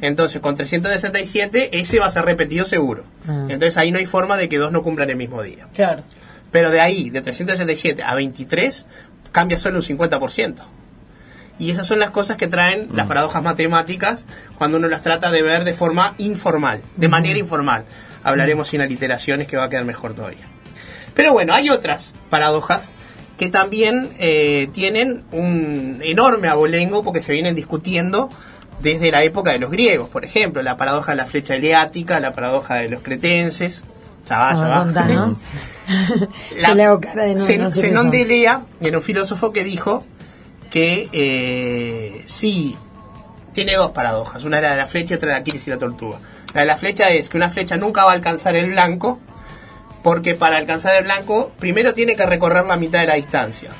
Entonces, 0.00 0.40
con 0.40 0.54
367, 0.54 1.70
ese 1.76 1.98
va 1.98 2.06
a 2.06 2.10
ser 2.10 2.24
repetido 2.24 2.64
seguro. 2.64 3.02
Ah. 3.26 3.46
Entonces, 3.48 3.76
ahí 3.76 3.90
no 3.90 3.98
hay 3.98 4.06
forma 4.06 4.36
de 4.36 4.48
que 4.48 4.58
dos 4.58 4.70
no 4.70 4.84
cumplan 4.84 5.10
el 5.10 5.16
mismo 5.16 5.42
día. 5.42 5.66
Claro. 5.74 6.04
Pero 6.52 6.70
de 6.70 6.80
ahí, 6.80 7.10
de 7.10 7.20
367 7.20 8.00
a 8.00 8.14
23, 8.14 8.86
cambia 9.32 9.58
solo 9.58 9.78
un 9.78 9.82
50%. 9.82 10.54
Y 11.58 11.72
esas 11.72 11.84
son 11.84 11.98
las 11.98 12.10
cosas 12.10 12.36
que 12.36 12.46
traen 12.46 12.86
las 12.92 13.08
paradojas 13.08 13.42
matemáticas 13.42 14.26
cuando 14.56 14.76
uno 14.76 14.86
las 14.86 15.02
trata 15.02 15.32
de 15.32 15.42
ver 15.42 15.64
de 15.64 15.74
forma 15.74 16.14
informal, 16.18 16.80
de 16.96 17.08
manera 17.08 17.40
informal. 17.40 17.82
Hablaremos 18.22 18.68
sin 18.68 18.82
aliteraciones 18.82 19.48
que 19.48 19.56
va 19.56 19.64
a 19.64 19.68
quedar 19.68 19.84
mejor 19.84 20.14
todavía. 20.14 20.46
Pero 21.12 21.32
bueno, 21.32 21.54
hay 21.54 21.70
otras 21.70 22.14
paradojas 22.28 22.92
que 23.40 23.48
también 23.48 24.10
eh, 24.18 24.68
tienen 24.74 25.22
un 25.32 25.98
enorme 26.02 26.48
abolengo 26.48 27.02
porque 27.02 27.22
se 27.22 27.32
vienen 27.32 27.54
discutiendo 27.56 28.28
desde 28.82 29.10
la 29.10 29.22
época 29.24 29.50
de 29.52 29.58
los 29.58 29.70
griegos, 29.70 30.10
por 30.10 30.26
ejemplo, 30.26 30.60
la 30.62 30.76
paradoja 30.76 31.12
de 31.12 31.16
la 31.16 31.24
flecha 31.24 31.54
eleática, 31.54 32.20
la 32.20 32.34
paradoja 32.34 32.74
de 32.74 32.90
los 32.90 33.00
cretenses. 33.00 33.82
Ya 34.28 34.38
va, 34.38 34.54
ya 34.54 34.66
va. 34.68 34.78
contanos. 34.84 35.40
La- 36.60 36.68
Yo 36.68 36.74
le 36.74 36.84
hago 36.84 37.00
cara 37.00 37.24
de 37.24 37.34
no, 37.34 37.40
Zen- 37.40 37.60
no 37.62 37.70
sé 37.70 37.80
Zenón 37.80 38.10
de 38.10 38.22
Elea 38.22 38.60
era 38.82 38.98
un 38.98 39.02
filósofo 39.02 39.52
que 39.52 39.64
dijo 39.64 40.04
que 40.68 41.08
eh, 41.12 42.22
sí, 42.26 42.76
tiene 43.54 43.74
dos 43.74 43.90
paradojas, 43.92 44.44
una 44.44 44.58
es 44.58 44.62
la 44.64 44.70
de 44.72 44.76
la 44.76 44.86
flecha 44.86 45.14
y 45.14 45.16
otra 45.16 45.28
de 45.30 45.34
la 45.36 45.40
Aquiles 45.40 45.66
y 45.66 45.70
la 45.70 45.78
tortuga. 45.78 46.18
La 46.52 46.60
de 46.60 46.66
la 46.66 46.76
flecha 46.76 47.08
es 47.08 47.28
que 47.30 47.38
una 47.38 47.48
flecha 47.48 47.76
nunca 47.78 48.04
va 48.04 48.10
a 48.12 48.14
alcanzar 48.14 48.54
el 48.54 48.70
blanco, 48.70 49.18
porque 50.02 50.34
para 50.34 50.56
alcanzar 50.56 50.96
el 50.96 51.04
blanco 51.04 51.52
primero 51.58 51.94
tiene 51.94 52.16
que 52.16 52.24
recorrer 52.26 52.64
la 52.66 52.76
mitad 52.76 53.00
de 53.00 53.06
la 53.06 53.14
distancia, 53.14 53.70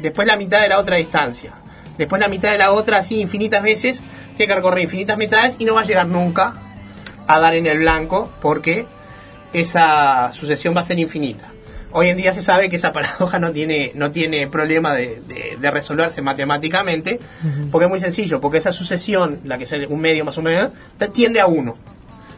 después 0.00 0.26
la 0.26 0.36
mitad 0.36 0.60
de 0.62 0.68
la 0.68 0.78
otra 0.78 0.96
distancia, 0.96 1.52
después 1.98 2.20
la 2.20 2.28
mitad 2.28 2.50
de 2.52 2.58
la 2.58 2.72
otra, 2.72 2.98
así 2.98 3.20
infinitas 3.20 3.62
veces, 3.62 4.00
tiene 4.36 4.48
que 4.48 4.54
recorrer 4.56 4.82
infinitas 4.82 5.18
mitades 5.18 5.56
y 5.58 5.64
no 5.64 5.74
va 5.74 5.82
a 5.82 5.84
llegar 5.84 6.06
nunca 6.06 6.54
a 7.26 7.38
dar 7.40 7.54
en 7.54 7.66
el 7.66 7.78
blanco, 7.78 8.30
porque 8.40 8.86
esa 9.52 10.32
sucesión 10.32 10.74
va 10.76 10.80
a 10.80 10.84
ser 10.84 10.98
infinita. 10.98 11.46
Hoy 11.92 12.08
en 12.08 12.16
día 12.16 12.32
se 12.32 12.40
sabe 12.42 12.68
que 12.68 12.76
esa 12.76 12.92
paradoja 12.94 13.38
no 13.38 13.50
tiene, 13.52 13.92
no 13.94 14.10
tiene 14.10 14.46
problema 14.46 14.94
de, 14.94 15.20
de- 15.26 15.56
de 15.60 15.70
resolverse 15.70 16.22
matemáticamente, 16.22 17.18
porque 17.70 17.84
es 17.86 17.90
muy 17.90 18.00
sencillo, 18.00 18.40
porque 18.40 18.58
esa 18.58 18.72
sucesión, 18.72 19.40
la 19.44 19.58
que 19.58 19.64
es 19.64 19.72
un 19.88 20.00
medio 20.00 20.24
más 20.24 20.38
o 20.38 20.42
menos, 20.42 20.70
tiende 21.12 21.40
a 21.40 21.46
uno. 21.46 21.74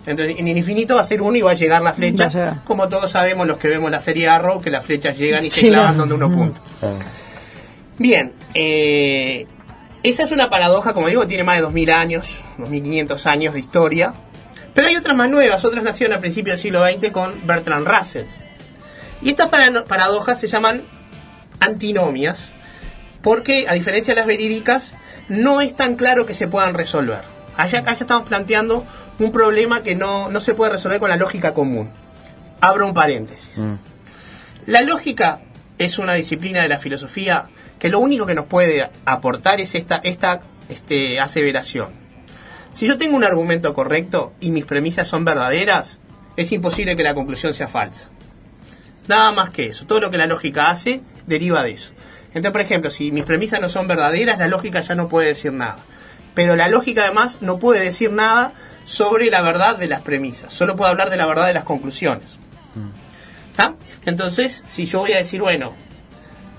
Entonces, 0.06 0.36
en 0.38 0.48
el 0.48 0.56
infinito 0.58 0.96
va 0.96 1.02
a 1.02 1.04
ser 1.04 1.22
uno 1.22 1.36
y 1.36 1.42
va 1.42 1.52
a 1.52 1.54
llegar 1.54 1.80
la 1.82 1.92
flecha, 1.92 2.28
llegar. 2.28 2.56
como 2.64 2.88
todos 2.88 3.10
sabemos 3.12 3.46
los 3.46 3.56
que 3.58 3.68
vemos 3.68 3.90
la 3.90 4.00
serie 4.00 4.28
Arrow, 4.28 4.60
que 4.60 4.70
las 4.70 4.84
flechas 4.84 5.16
llegan 5.16 5.44
y 5.44 5.50
se 5.50 5.68
clavan 5.68 5.96
donde 5.96 6.14
uno 6.16 6.26
apunta. 6.26 6.60
Bien, 7.98 8.32
Eh, 8.54 9.46
esa 10.02 10.24
es 10.24 10.32
una 10.32 10.50
paradoja, 10.50 10.92
como 10.92 11.08
digo, 11.08 11.26
tiene 11.26 11.44
más 11.44 11.56
de 11.56 11.62
2000 11.62 11.90
años, 11.92 12.40
2500 12.58 13.24
años 13.26 13.54
de 13.54 13.60
historia. 13.60 14.12
Pero 14.74 14.88
hay 14.88 14.96
otras 14.96 15.16
más 15.16 15.30
nuevas, 15.30 15.64
otras 15.64 15.84
nacieron 15.84 16.16
a 16.16 16.20
principios 16.20 16.54
del 16.54 16.60
siglo 16.62 16.84
XX 16.84 17.10
con 17.12 17.46
Bertrand 17.46 17.86
Russell. 17.86 18.26
Y 19.22 19.28
estas 19.30 19.48
para- 19.48 19.84
paradojas 19.84 20.40
se 20.40 20.48
llaman 20.48 20.82
antinomias, 21.60 22.50
porque 23.22 23.66
a 23.68 23.74
diferencia 23.74 24.14
de 24.14 24.20
las 24.20 24.26
verídicas, 24.26 24.94
no 25.28 25.60
es 25.60 25.76
tan 25.76 25.94
claro 25.96 26.26
que 26.26 26.34
se 26.34 26.48
puedan 26.48 26.74
resolver. 26.74 27.20
Allá, 27.56 27.80
acá 27.80 27.92
ya 27.94 28.00
estamos 28.04 28.28
planteando 28.28 28.84
un 29.24 29.32
problema 29.32 29.82
que 29.82 29.94
no, 29.94 30.28
no 30.28 30.40
se 30.40 30.54
puede 30.54 30.72
resolver 30.72 31.00
con 31.00 31.10
la 31.10 31.16
lógica 31.16 31.54
común. 31.54 31.90
Abro 32.60 32.86
un 32.86 32.94
paréntesis. 32.94 33.60
La 34.66 34.82
lógica 34.82 35.40
es 35.78 35.98
una 35.98 36.14
disciplina 36.14 36.62
de 36.62 36.68
la 36.68 36.78
filosofía 36.78 37.48
que 37.78 37.88
lo 37.88 37.98
único 37.98 38.26
que 38.26 38.34
nos 38.34 38.46
puede 38.46 38.88
aportar 39.04 39.60
es 39.60 39.74
esta, 39.74 39.96
esta 39.96 40.40
este, 40.68 41.18
aseveración. 41.18 41.90
Si 42.72 42.86
yo 42.86 42.96
tengo 42.96 43.16
un 43.16 43.24
argumento 43.24 43.74
correcto 43.74 44.32
y 44.40 44.50
mis 44.50 44.64
premisas 44.64 45.08
son 45.08 45.24
verdaderas, 45.24 46.00
es 46.36 46.52
imposible 46.52 46.96
que 46.96 47.02
la 47.02 47.14
conclusión 47.14 47.52
sea 47.52 47.68
falsa. 47.68 48.08
Nada 49.08 49.32
más 49.32 49.50
que 49.50 49.66
eso. 49.66 49.84
Todo 49.84 50.00
lo 50.00 50.10
que 50.10 50.18
la 50.18 50.26
lógica 50.26 50.70
hace 50.70 51.00
deriva 51.26 51.62
de 51.62 51.72
eso. 51.72 51.92
Entonces, 52.28 52.52
por 52.52 52.60
ejemplo, 52.60 52.90
si 52.90 53.12
mis 53.12 53.24
premisas 53.24 53.60
no 53.60 53.68
son 53.68 53.88
verdaderas, 53.88 54.38
la 54.38 54.46
lógica 54.46 54.80
ya 54.80 54.94
no 54.94 55.08
puede 55.08 55.28
decir 55.28 55.52
nada. 55.52 55.76
Pero 56.34 56.56
la 56.56 56.68
lógica 56.68 57.04
además 57.04 57.38
no 57.40 57.58
puede 57.58 57.80
decir 57.84 58.10
nada 58.10 58.54
sobre 58.84 59.30
la 59.30 59.42
verdad 59.42 59.76
de 59.76 59.88
las 59.88 60.00
premisas. 60.00 60.52
Solo 60.52 60.76
puede 60.76 60.90
hablar 60.90 61.10
de 61.10 61.16
la 61.16 61.26
verdad 61.26 61.46
de 61.46 61.54
las 61.54 61.64
conclusiones. 61.64 62.38
¿Está? 63.50 63.74
Entonces, 64.06 64.64
si 64.66 64.86
yo 64.86 65.00
voy 65.00 65.12
a 65.12 65.18
decir, 65.18 65.42
bueno, 65.42 65.74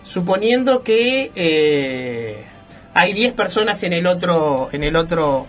suponiendo 0.04 0.84
que 0.84 1.32
eh, 1.36 2.46
hay 2.94 3.14
10 3.14 3.34
personas 3.34 3.84
en 3.84 3.94
el 3.94 4.06
otro 4.06 4.70
en 4.72 4.84
el 4.84 4.96
otro 4.96 5.48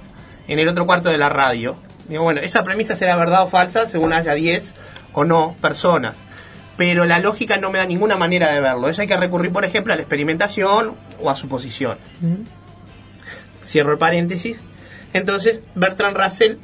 en 0.49 0.59
el 0.59 0.69
otro 0.69 0.87
cuarto 0.87 1.11
de 1.11 1.19
la 1.19 1.28
radio 1.28 1.76
digo 2.09 2.23
bueno 2.23 2.40
esa 2.40 2.62
premisa 2.62 2.97
será 2.97 3.16
verdad 3.16 3.43
o 3.43 3.49
falsa 3.49 3.87
según 3.87 4.12
haya 4.12 4.35
10 4.35 4.75
o 5.12 5.25
no 5.25 5.54
personas 5.61 6.14
pero 6.76 7.04
la 7.04 7.19
lógica 7.19 7.57
no 7.57 7.71
me 7.71 7.78
da 7.78 7.87
ninguna 7.87 8.16
manera 8.16 8.50
de 8.52 8.61
verlo 8.61 8.88
eso 8.88 9.02
hay 9.02 9.09
que 9.09 9.16
recurrir 9.16 9.52
por 9.52 9.64
ejemplo 9.64 9.93
a 9.93 9.97
la 9.97 10.02
experimentación 10.02 10.93
o 11.21 11.31
a 11.31 11.37
suposiciones 11.37 12.02
cierro 13.64 13.92
el 13.92 13.99
paréntesis 13.99 14.61
entonces 15.14 15.62
Bertrand 15.75 16.16
Russell 16.16 16.56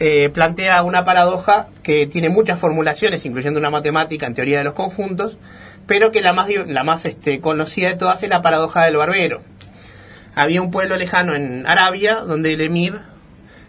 eh, 0.00 0.28
plantea 0.30 0.82
una 0.82 1.04
paradoja 1.04 1.68
que 1.84 2.06
tiene 2.08 2.28
muchas 2.28 2.58
formulaciones, 2.58 3.24
incluyendo 3.26 3.60
una 3.60 3.70
matemática 3.70 4.26
en 4.26 4.34
teoría 4.34 4.58
de 4.58 4.64
los 4.64 4.72
conjuntos, 4.72 5.36
pero 5.86 6.10
que 6.10 6.20
la 6.22 6.32
más, 6.32 6.48
la 6.66 6.82
más 6.82 7.04
este, 7.04 7.40
conocida 7.40 7.90
de 7.90 7.94
todas 7.96 8.22
es 8.22 8.30
la 8.30 8.42
paradoja 8.42 8.84
del 8.84 8.96
barbero. 8.96 9.42
Había 10.34 10.62
un 10.62 10.72
pueblo 10.72 10.96
lejano 10.96 11.36
en 11.36 11.64
Arabia 11.66 12.16
donde 12.16 12.54
el 12.54 12.60
emir 12.62 12.98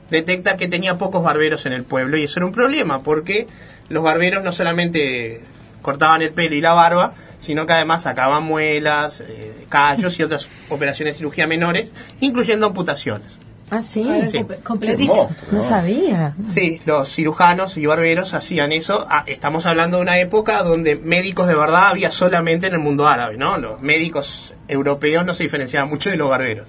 detecta 0.10 0.55
que 0.55 0.67
tenía 0.67 0.98
pocos 0.98 1.22
barberos 1.22 1.65
en 1.65 1.74
el 1.74 1.84
pueblo 1.84 2.17
y 2.17 2.24
eso 2.24 2.39
era 2.39 2.45
un 2.45 2.53
problema 2.53 3.03
porque 3.03 3.48
los 3.89 4.03
barberos 4.03 4.43
no 4.43 4.51
solamente 4.51 5.41
cortaban 5.86 6.22
el 6.24 6.32
pelo 6.32 6.56
y 6.56 6.62
la 6.62 6.74
barba, 6.74 7.13
sino 7.39 7.65
que 7.65 7.74
además 7.74 8.01
sacaban 8.01 8.44
muelas, 8.44 9.22
eh, 9.22 9.65
callos 9.70 10.20
y 10.20 10.24
otras 10.24 10.50
operaciones 10.70 11.13
de 11.13 11.18
cirugía 11.20 11.46
menores, 11.48 11.92
incluyendo 12.20 12.65
amputaciones. 12.65 13.38
Ah, 13.72 13.82
sí. 13.82 14.04
Sí. 14.27 14.38
Comple- 14.39 14.62
Completito. 14.62 15.30
No 15.51 15.62
sabía. 15.62 16.36
Sí, 16.48 16.82
los 16.86 17.10
cirujanos 17.13 17.77
y 17.77 17.86
barberos 17.88 18.34
hacían 18.36 18.72
eso. 18.72 19.08
Ah, 19.10 19.24
estamos 19.27 19.65
hablando 19.65 19.98
de 19.98 20.04
una 20.04 20.20
época 20.20 20.62
donde 20.62 20.96
médicos 20.98 21.48
de 21.48 21.56
verdad 21.56 21.88
había 21.88 22.12
solamente 22.12 22.68
en 22.68 22.74
el 22.74 22.80
mundo 22.80 23.08
árabe, 23.08 23.38
¿no? 23.38 23.58
Los 23.58 23.82
médicos 23.82 24.54
europeos 24.68 25.25
no 25.25 25.34
se 25.34 25.44
diferenciaban 25.44 25.89
mucho 25.89 26.10
de 26.12 26.18
los 26.18 26.30
barberos. 26.30 26.68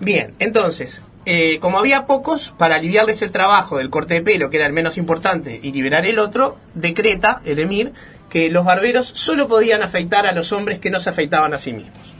Bien, 0.00 0.34
entonces, 0.38 1.00
eh, 1.26 1.58
como 1.60 1.78
había 1.78 2.06
pocos, 2.06 2.54
para 2.56 2.76
aliviarles 2.76 3.20
el 3.20 3.32
trabajo 3.32 3.78
del 3.78 3.90
corte 3.90 4.14
de 4.14 4.22
pelo, 4.22 4.48
que 4.48 4.58
era 4.58 4.66
el 4.66 4.72
menos 4.72 4.96
importante, 4.96 5.58
y 5.60 5.72
liberar 5.72 6.06
el 6.06 6.20
otro, 6.20 6.56
decreta 6.74 7.40
el 7.44 7.58
emir 7.58 7.92
que 8.30 8.48
los 8.48 8.64
barberos 8.64 9.06
solo 9.08 9.48
podían 9.48 9.82
afeitar 9.82 10.26
a 10.26 10.32
los 10.32 10.52
hombres 10.52 10.78
que 10.78 10.90
no 10.90 11.00
se 11.00 11.10
afeitaban 11.10 11.52
a 11.52 11.58
sí 11.58 11.72
mismos. 11.72 12.14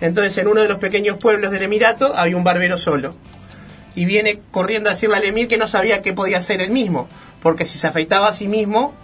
Entonces, 0.00 0.38
en 0.38 0.46
uno 0.46 0.62
de 0.62 0.68
los 0.68 0.78
pequeños 0.78 1.18
pueblos 1.18 1.50
del 1.50 1.62
Emirato 1.62 2.16
había 2.16 2.36
un 2.36 2.44
barbero 2.44 2.78
solo. 2.78 3.10
Y 3.96 4.04
viene 4.04 4.40
corriendo 4.52 4.88
a 4.88 4.92
decirle 4.92 5.16
al 5.16 5.24
emir 5.24 5.48
que 5.48 5.58
no 5.58 5.66
sabía 5.66 6.00
qué 6.00 6.12
podía 6.12 6.38
hacer 6.38 6.60
él 6.60 6.70
mismo. 6.70 7.08
Porque 7.42 7.64
si 7.64 7.78
se 7.78 7.88
afeitaba 7.88 8.28
a 8.28 8.32
sí 8.32 8.46
mismo, 8.46 8.94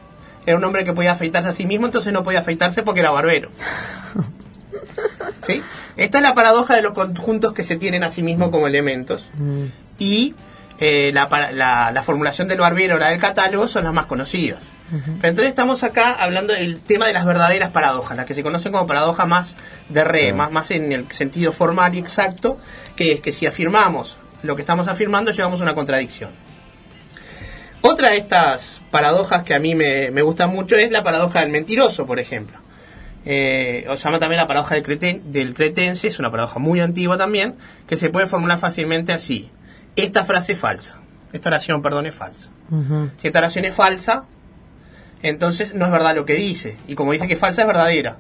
era 0.47 0.57
un 0.57 0.64
hombre 0.64 0.85
que 0.85 0.93
podía 0.93 1.12
afeitarse 1.12 1.49
a 1.49 1.52
sí 1.52 1.66
mismo, 1.66 1.87
entonces 1.87 2.12
no 2.12 2.23
podía 2.23 2.38
afeitarse 2.38 2.85
porque 2.85 3.00
era 3.00 3.11
barbero. 3.11 3.50
¿Sí? 5.43 5.62
Esta 5.97 6.19
es 6.19 6.23
la 6.23 6.35
paradoja 6.35 6.75
de 6.75 6.83
los 6.83 6.93
conjuntos 6.95 7.53
que 7.53 7.62
se 7.62 7.76
tienen 7.76 8.03
a 8.05 8.11
sí 8.11 8.23
mismos 8.23 8.50
como 8.50 8.67
elementos. 8.67 9.29
Y 9.99 10.35
eh, 10.79 11.11
la, 11.15 11.29
para- 11.29 11.53
la- 11.53 11.91
la 11.93 12.03
formulación 12.03 12.49
del 12.49 12.61
barbero 12.61 12.97
o 12.97 12.99
la 12.99 13.09
del 13.11 13.19
catálogo 13.19 13.67
son 13.69 13.85
las 13.85 13.93
más 13.93 14.07
conocidas. 14.07 14.62
Pero 14.91 15.29
entonces 15.31 15.47
estamos 15.49 15.83
acá 15.83 16.12
hablando 16.12 16.53
del 16.53 16.79
tema 16.81 17.07
de 17.07 17.12
las 17.12 17.25
verdaderas 17.25 17.71
paradojas, 17.71 18.17
las 18.17 18.26
que 18.26 18.35
se 18.35 18.43
conocen 18.43 18.73
como 18.73 18.87
paradoja 18.87 19.26
más 19.26 19.57
de 19.88 20.05
re, 20.05 20.33
más, 20.33 20.53
más 20.53 20.71
en 20.71 20.93
el 20.93 21.11
sentido 21.11 21.50
formal 21.53 21.95
y 21.95 21.99
exacto, 21.99 22.59
que 22.95 23.12
es 23.12 23.21
que 23.21 23.33
si 23.33 23.47
afirmamos 23.47 24.17
lo 24.43 24.55
que 24.55 24.62
estamos 24.62 24.87
afirmando, 24.87 25.33
llevamos 25.33 25.61
a 25.61 25.65
una 25.65 25.75
contradicción. 25.75 26.31
Otra 27.81 28.11
de 28.11 28.17
estas 28.19 28.83
paradojas 28.91 29.45
que 29.45 29.55
a 29.55 29.59
mí 29.59 29.75
me, 29.75 30.11
me 30.11 30.23
gusta 30.23 30.47
mucho 30.47 30.76
es 30.76 30.91
la 30.91 31.03
paradoja 31.03 31.41
del 31.41 31.50
mentiroso, 31.50 32.07
por 32.07 32.19
ejemplo. 32.21 32.59
Eh, 33.28 33.85
o 33.88 33.97
se 33.97 34.04
llama 34.04 34.21
también 34.21 34.40
la 34.40 34.47
paradoja 34.47 34.76
del, 34.76 34.85
creten- 34.85 35.23
del 35.25 35.52
cretense, 35.52 36.06
es 36.06 36.18
una 36.21 36.30
paradoja 36.30 36.61
muy 36.61 36.78
antigua 36.80 37.18
también, 37.18 37.56
que 37.88 37.97
se 37.97 38.09
puede 38.09 38.26
formular 38.28 38.56
fácilmente 38.59 39.12
así. 39.12 39.50
Esta 39.97 40.25
frase 40.25 40.52
es 40.52 40.59
falsa. 40.59 41.00
Esta 41.33 41.49
oración, 41.49 41.83
perdón, 41.83 42.06
es 42.06 42.14
falsa. 42.14 42.50
Si 43.21 43.26
esta 43.26 43.40
oración 43.40 43.64
es 43.64 43.75
falsa, 43.75 44.25
entonces 45.23 45.75
no 45.75 45.87
es 45.87 45.90
verdad 45.92 46.14
lo 46.14 46.25
que 46.25 46.35
dice. 46.35 46.76
Y 46.87 46.95
como 46.95 47.12
dice 47.12 47.26
que 47.26 47.35
es 47.35 47.40
falsa, 47.40 47.62
es 47.62 47.66
verdadera. 47.66 48.16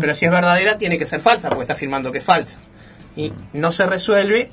Pero 0.00 0.14
si 0.14 0.26
es 0.26 0.30
verdadera, 0.30 0.78
tiene 0.78 0.98
que 0.98 1.06
ser 1.06 1.20
falsa, 1.20 1.48
porque 1.48 1.62
está 1.64 1.72
afirmando 1.72 2.12
que 2.12 2.18
es 2.18 2.24
falsa. 2.24 2.58
Y 3.16 3.32
no 3.52 3.72
se 3.72 3.86
resuelve 3.86 4.50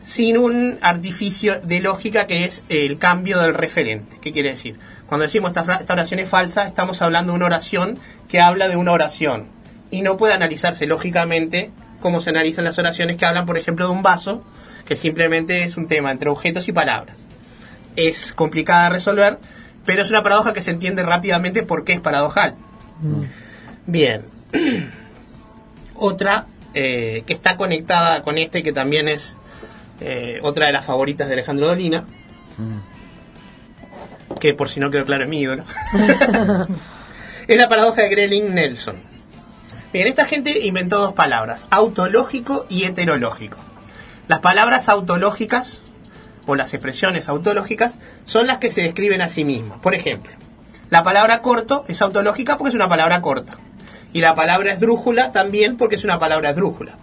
sin 0.00 0.36
un 0.38 0.78
artificio 0.82 1.60
de 1.60 1.80
lógica 1.80 2.26
que 2.26 2.44
es 2.44 2.64
el 2.68 2.98
cambio 2.98 3.38
del 3.40 3.54
referente. 3.54 4.18
¿Qué 4.20 4.32
quiere 4.32 4.50
decir? 4.50 4.76
Cuando 5.08 5.24
decimos 5.24 5.52
esta, 5.56 5.92
oración 5.92 6.20
es 6.20 6.28
falsa, 6.28 6.66
estamos 6.66 7.02
hablando 7.02 7.32
de 7.32 7.36
una 7.36 7.46
oración 7.46 7.98
que 8.28 8.40
habla 8.40 8.68
de 8.68 8.76
una 8.76 8.92
oración. 8.92 9.46
Y 9.90 10.02
no 10.02 10.16
puede 10.16 10.34
analizarse 10.34 10.86
lógicamente 10.86 11.70
como 12.00 12.20
se 12.20 12.30
analizan 12.30 12.64
las 12.64 12.78
oraciones 12.78 13.16
que 13.16 13.24
hablan, 13.24 13.46
por 13.46 13.56
ejemplo, 13.56 13.86
de 13.86 13.92
un 13.92 14.02
vaso, 14.02 14.44
que 14.84 14.96
simplemente 14.96 15.62
es 15.64 15.76
un 15.76 15.86
tema 15.86 16.10
entre 16.10 16.28
objetos 16.28 16.68
y 16.68 16.72
palabras. 16.72 17.16
Es 17.96 18.32
complicada 18.32 18.84
de 18.84 18.90
resolver, 18.90 19.38
pero 19.86 20.02
es 20.02 20.10
una 20.10 20.22
paradoja 20.22 20.52
que 20.52 20.62
se 20.62 20.70
entiende 20.70 21.02
rápidamente 21.02 21.62
porque 21.62 21.92
es 21.92 22.00
paradojal. 22.00 22.56
Bien. 23.86 24.22
Otra 25.94 26.46
eh, 26.74 27.22
que 27.24 27.32
está 27.32 27.56
conectada 27.56 28.22
con 28.22 28.36
este, 28.36 28.64
que 28.64 28.72
también 28.72 29.06
es 29.06 29.36
eh, 30.00 30.40
otra 30.42 30.66
de 30.66 30.72
las 30.72 30.84
favoritas 30.84 31.28
de 31.28 31.34
Alejandro 31.34 31.68
Dolina, 31.68 32.04
que 34.44 34.52
por 34.52 34.68
si 34.68 34.78
no 34.78 34.90
quedó 34.90 35.06
claro 35.06 35.22
es 35.22 35.30
mi 35.30 35.40
ídolo, 35.40 35.64
es 37.48 37.56
la 37.56 37.66
paradoja 37.66 38.02
de 38.02 38.10
Grelin 38.10 38.54
Nelson. 38.54 38.96
Bien, 39.90 40.06
esta 40.06 40.26
gente 40.26 40.66
inventó 40.66 40.98
dos 40.98 41.14
palabras, 41.14 41.66
autológico 41.70 42.66
y 42.68 42.84
heterológico. 42.84 43.56
Las 44.28 44.40
palabras 44.40 44.90
autológicas 44.90 45.80
o 46.44 46.56
las 46.56 46.74
expresiones 46.74 47.30
autológicas 47.30 47.96
son 48.26 48.46
las 48.46 48.58
que 48.58 48.70
se 48.70 48.82
describen 48.82 49.22
a 49.22 49.30
sí 49.30 49.46
mismas. 49.46 49.78
Por 49.78 49.94
ejemplo, 49.94 50.30
la 50.90 51.02
palabra 51.02 51.40
corto 51.40 51.86
es 51.88 52.02
autológica 52.02 52.58
porque 52.58 52.68
es 52.68 52.74
una 52.74 52.86
palabra 52.86 53.22
corta. 53.22 53.54
Y 54.12 54.20
la 54.20 54.34
palabra 54.34 54.74
esdrújula 54.74 55.32
también 55.32 55.78
porque 55.78 55.96
es 55.96 56.04
una 56.04 56.18
palabra 56.18 56.50
esdrújula. 56.50 56.98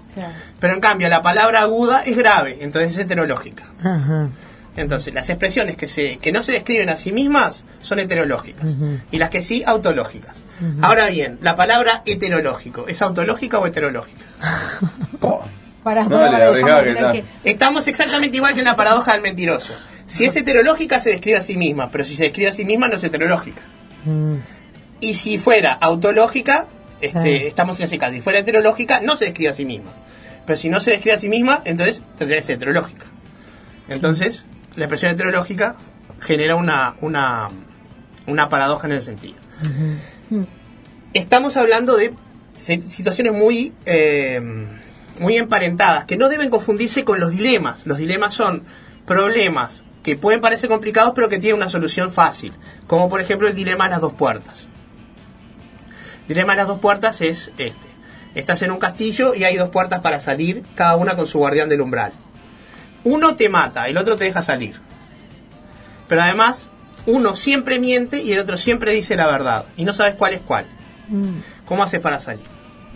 Pero 0.59 0.75
en 0.75 0.79
cambio, 0.79 1.09
la 1.09 1.23
palabra 1.23 1.61
aguda 1.61 2.03
es 2.03 2.15
grave, 2.15 2.59
entonces 2.61 2.91
es 2.91 2.99
heterológica. 2.99 3.63
Ajá. 3.79 4.29
Entonces, 4.77 5.13
las 5.13 5.29
expresiones 5.29 5.75
que, 5.75 5.87
se, 5.87 6.17
que 6.17 6.31
no 6.31 6.41
se 6.43 6.53
describen 6.53 6.89
a 6.89 6.95
sí 6.95 7.11
mismas 7.11 7.65
son 7.81 7.99
heterológicas. 7.99 8.75
Y 9.11 9.17
las 9.17 9.29
que 9.29 9.41
sí, 9.41 9.63
autológicas. 9.65 10.35
Ahora 10.81 11.09
bien, 11.09 11.39
la 11.41 11.55
palabra 11.55 12.03
heterológico, 12.05 12.87
¿es 12.87 13.01
autológica 13.01 13.57
o 13.59 13.65
heterológica? 13.65 14.25
Para, 15.83 16.03
No, 16.03 16.09
para, 16.09 16.47
arriesgaba 16.47 16.83
déjame 16.83 17.23
que. 17.43 17.49
Estamos 17.49 17.87
exactamente 17.87 18.37
igual 18.37 18.53
que 18.53 18.59
en 18.59 18.65
la 18.65 18.75
paradoja 18.75 19.13
del 19.13 19.21
mentiroso. 19.21 19.73
Si 20.05 20.25
es 20.25 20.35
heterológica, 20.35 20.99
se 20.99 21.09
describe 21.09 21.37
a 21.37 21.41
sí 21.41 21.57
misma, 21.57 21.89
pero 21.89 22.03
si 22.03 22.15
se 22.15 22.25
describe 22.25 22.49
a 22.49 22.53
sí 22.53 22.65
misma, 22.65 22.87
no 22.87 22.95
es 22.95 23.03
heterológica. 23.03 23.63
Y 24.99 25.13
si 25.15 25.39
fuera 25.39 25.73
autológica, 25.73 26.67
este, 27.01 27.37
Ah. 27.45 27.47
estamos 27.47 27.79
en 27.79 27.85
ese 27.85 27.97
caso. 27.97 28.13
Si 28.13 28.21
fuera 28.21 28.39
heterológica, 28.39 29.01
no 29.01 29.15
se 29.15 29.25
describe 29.25 29.49
a 29.49 29.53
sí 29.53 29.65
misma. 29.65 29.91
Pero 30.45 30.57
si 30.57 30.69
no 30.69 30.79
se 30.79 30.91
describe 30.91 31.15
a 31.15 31.17
sí 31.17 31.29
misma, 31.29 31.61
entonces 31.65 32.01
tendría 32.17 32.39
que 32.39 32.43
ser 32.45 32.55
heterológica. 32.57 33.07
Entonces, 33.89 34.45
la 34.75 34.85
expresión 34.85 35.11
heterológica 35.11 35.75
genera 36.19 36.55
una, 36.55 36.95
una, 37.01 37.49
una 38.27 38.49
paradoja 38.49 38.87
en 38.87 38.93
ese 38.93 39.05
sentido. 39.07 39.35
Estamos 41.13 41.57
hablando 41.57 41.97
de 41.97 42.13
si- 42.57 42.81
situaciones 42.83 43.33
muy, 43.33 43.73
eh, 43.85 44.39
muy 45.19 45.35
emparentadas, 45.37 46.05
que 46.05 46.15
no 46.17 46.29
deben 46.29 46.49
confundirse 46.49 47.03
con 47.03 47.19
los 47.19 47.31
dilemas. 47.31 47.85
Los 47.85 47.97
dilemas 47.97 48.33
son 48.33 48.63
problemas 49.05 49.83
que 50.03 50.15
pueden 50.15 50.41
parecer 50.41 50.69
complicados, 50.69 51.11
pero 51.13 51.27
que 51.29 51.37
tienen 51.37 51.57
una 51.61 51.69
solución 51.69 52.11
fácil. 52.11 52.53
Como 52.87 53.09
por 53.09 53.19
ejemplo 53.21 53.47
el 53.47 53.55
dilema 53.55 53.85
de 53.85 53.91
las 53.91 54.01
dos 54.01 54.13
puertas. 54.13 54.69
El 56.23 56.27
dilema 56.29 56.53
de 56.53 56.57
las 56.57 56.67
dos 56.67 56.79
puertas 56.79 57.21
es 57.21 57.51
este. 57.57 57.89
Estás 58.33 58.61
en 58.61 58.71
un 58.71 58.79
castillo 58.79 59.35
y 59.35 59.43
hay 59.43 59.57
dos 59.57 59.69
puertas 59.69 59.99
para 59.99 60.19
salir, 60.21 60.63
cada 60.75 60.95
una 60.95 61.17
con 61.17 61.27
su 61.27 61.39
guardián 61.39 61.67
del 61.67 61.81
umbral. 61.81 62.13
Uno 63.03 63.35
te 63.35 63.49
mata, 63.49 63.87
el 63.87 63.97
otro 63.97 64.15
te 64.15 64.25
deja 64.25 64.41
salir. 64.41 64.79
Pero 66.07 66.21
además, 66.21 66.69
uno 67.05 67.35
siempre 67.35 67.79
miente 67.79 68.21
y 68.21 68.31
el 68.33 68.39
otro 68.39 68.57
siempre 68.57 68.91
dice 68.91 69.15
la 69.15 69.27
verdad. 69.27 69.65
Y 69.77 69.83
no 69.85 69.93
sabes 69.93 70.15
cuál 70.15 70.33
es 70.33 70.41
cuál. 70.41 70.65
¿Cómo 71.65 71.83
haces 71.83 71.99
para 71.99 72.19
salir? 72.19 72.45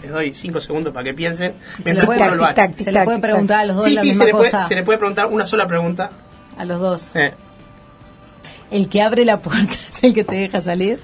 Les 0.02 0.12
doy 0.12 0.36
cinco 0.36 0.60
segundos 0.60 0.94
para 0.94 1.04
que 1.06 1.14
piensen. 1.14 1.54
Se 1.78 1.78
le 1.80 1.84
Mientras 1.86 2.06
puede, 2.06 2.22
uno 2.24 2.36
lo 2.36 2.46
hace. 2.46 2.62
tic-tac, 2.62 2.76
se 2.76 2.92
le 2.92 3.04
puede 3.04 3.18
tic-tac, 3.18 3.22
preguntar 3.22 3.60
a 3.60 3.66
los 3.66 3.76
dos 3.78 3.86
Sí, 3.86 3.94
la 3.96 4.02
sí, 4.02 4.08
misma 4.10 4.24
se 4.24 4.26
le, 4.28 4.32
puede, 4.38 4.52
cosa. 4.52 4.68
se 4.68 4.76
le 4.76 4.84
puede 4.84 4.98
preguntar 5.00 5.26
una 5.28 5.46
sola 5.46 5.68
pregunta. 5.68 6.10
A 6.58 6.66
los 6.66 6.80
dos. 6.80 7.12
Eh, 7.16 7.34
El 8.72 8.88
que 8.90 9.02
abre 9.02 9.26
la 9.26 9.40
puerta 9.42 9.74
es 9.90 10.04
el 10.04 10.14
que 10.14 10.24
te 10.24 10.36
deja 10.36 10.62
salir. 10.62 11.00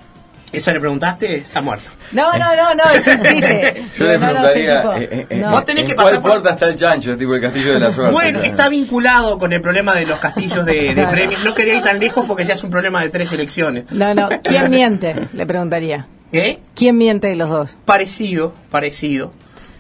¿Eso 0.53 0.72
le 0.74 0.79
preguntaste? 0.81 1.38
Está 1.38 1.62
muerto. 1.62 1.89
No, 2.12 2.31
no, 2.34 2.55
no, 2.55 2.75
no, 2.75 2.84
es 2.93 3.08
un 3.08 3.24
chiste. 3.24 3.84
Yo 3.98 4.05
le 4.05 4.17
No, 4.17 4.34
no, 4.34 4.39
sí, 4.53 4.60
preguntaría, 4.63 4.81
tipo, 4.81 4.93
eh, 4.96 5.10
eh, 5.12 5.27
eh, 5.29 5.38
no. 5.39 5.51
Vos 5.51 5.63
tenés 5.65 5.84
¿en 5.84 5.89
que 5.89 5.96
cuál 5.96 6.15
por- 6.20 6.31
puerta 6.31 6.50
está 6.51 6.67
el 6.67 6.75
chancho? 6.75 7.17
Tipo 7.17 7.36
el 7.36 7.41
castillo 7.41 7.74
de 7.74 7.79
la 7.79 7.91
suerte. 7.91 8.12
Bueno, 8.13 8.39
claro. 8.39 8.46
está 8.53 8.67
vinculado 8.70 9.39
con 9.39 9.53
el 9.53 9.62
problema 9.62 9.96
de 9.96 10.05
los 10.05 10.20
castillos 10.20 10.65
de, 10.65 10.74
de 10.89 10.93
Claro. 10.93 11.12
premios. 11.12 11.43
No 11.46 11.53
quería 11.53 11.75
ir 11.77 11.84
tan 11.84 12.00
lejos 12.00 12.25
porque 12.27 12.46
ya 12.46 12.55
es 12.55 12.63
un 12.65 12.70
problema 12.70 13.01
de 13.01 13.10
tres 13.10 13.31
elecciones. 13.31 13.86
No, 13.91 14.13
no, 14.13 14.27
¿quién 14.43 14.70
miente? 14.70 15.15
Le 15.31 15.46
preguntaría. 15.46 16.05
¿Eh? 16.34 16.60
¿Quién 16.75 16.98
miente 16.98 17.27
de 17.27 17.36
los 17.38 17.50
dos? 17.50 17.75
Parecido, 17.86 18.53
parecido. 18.70 19.31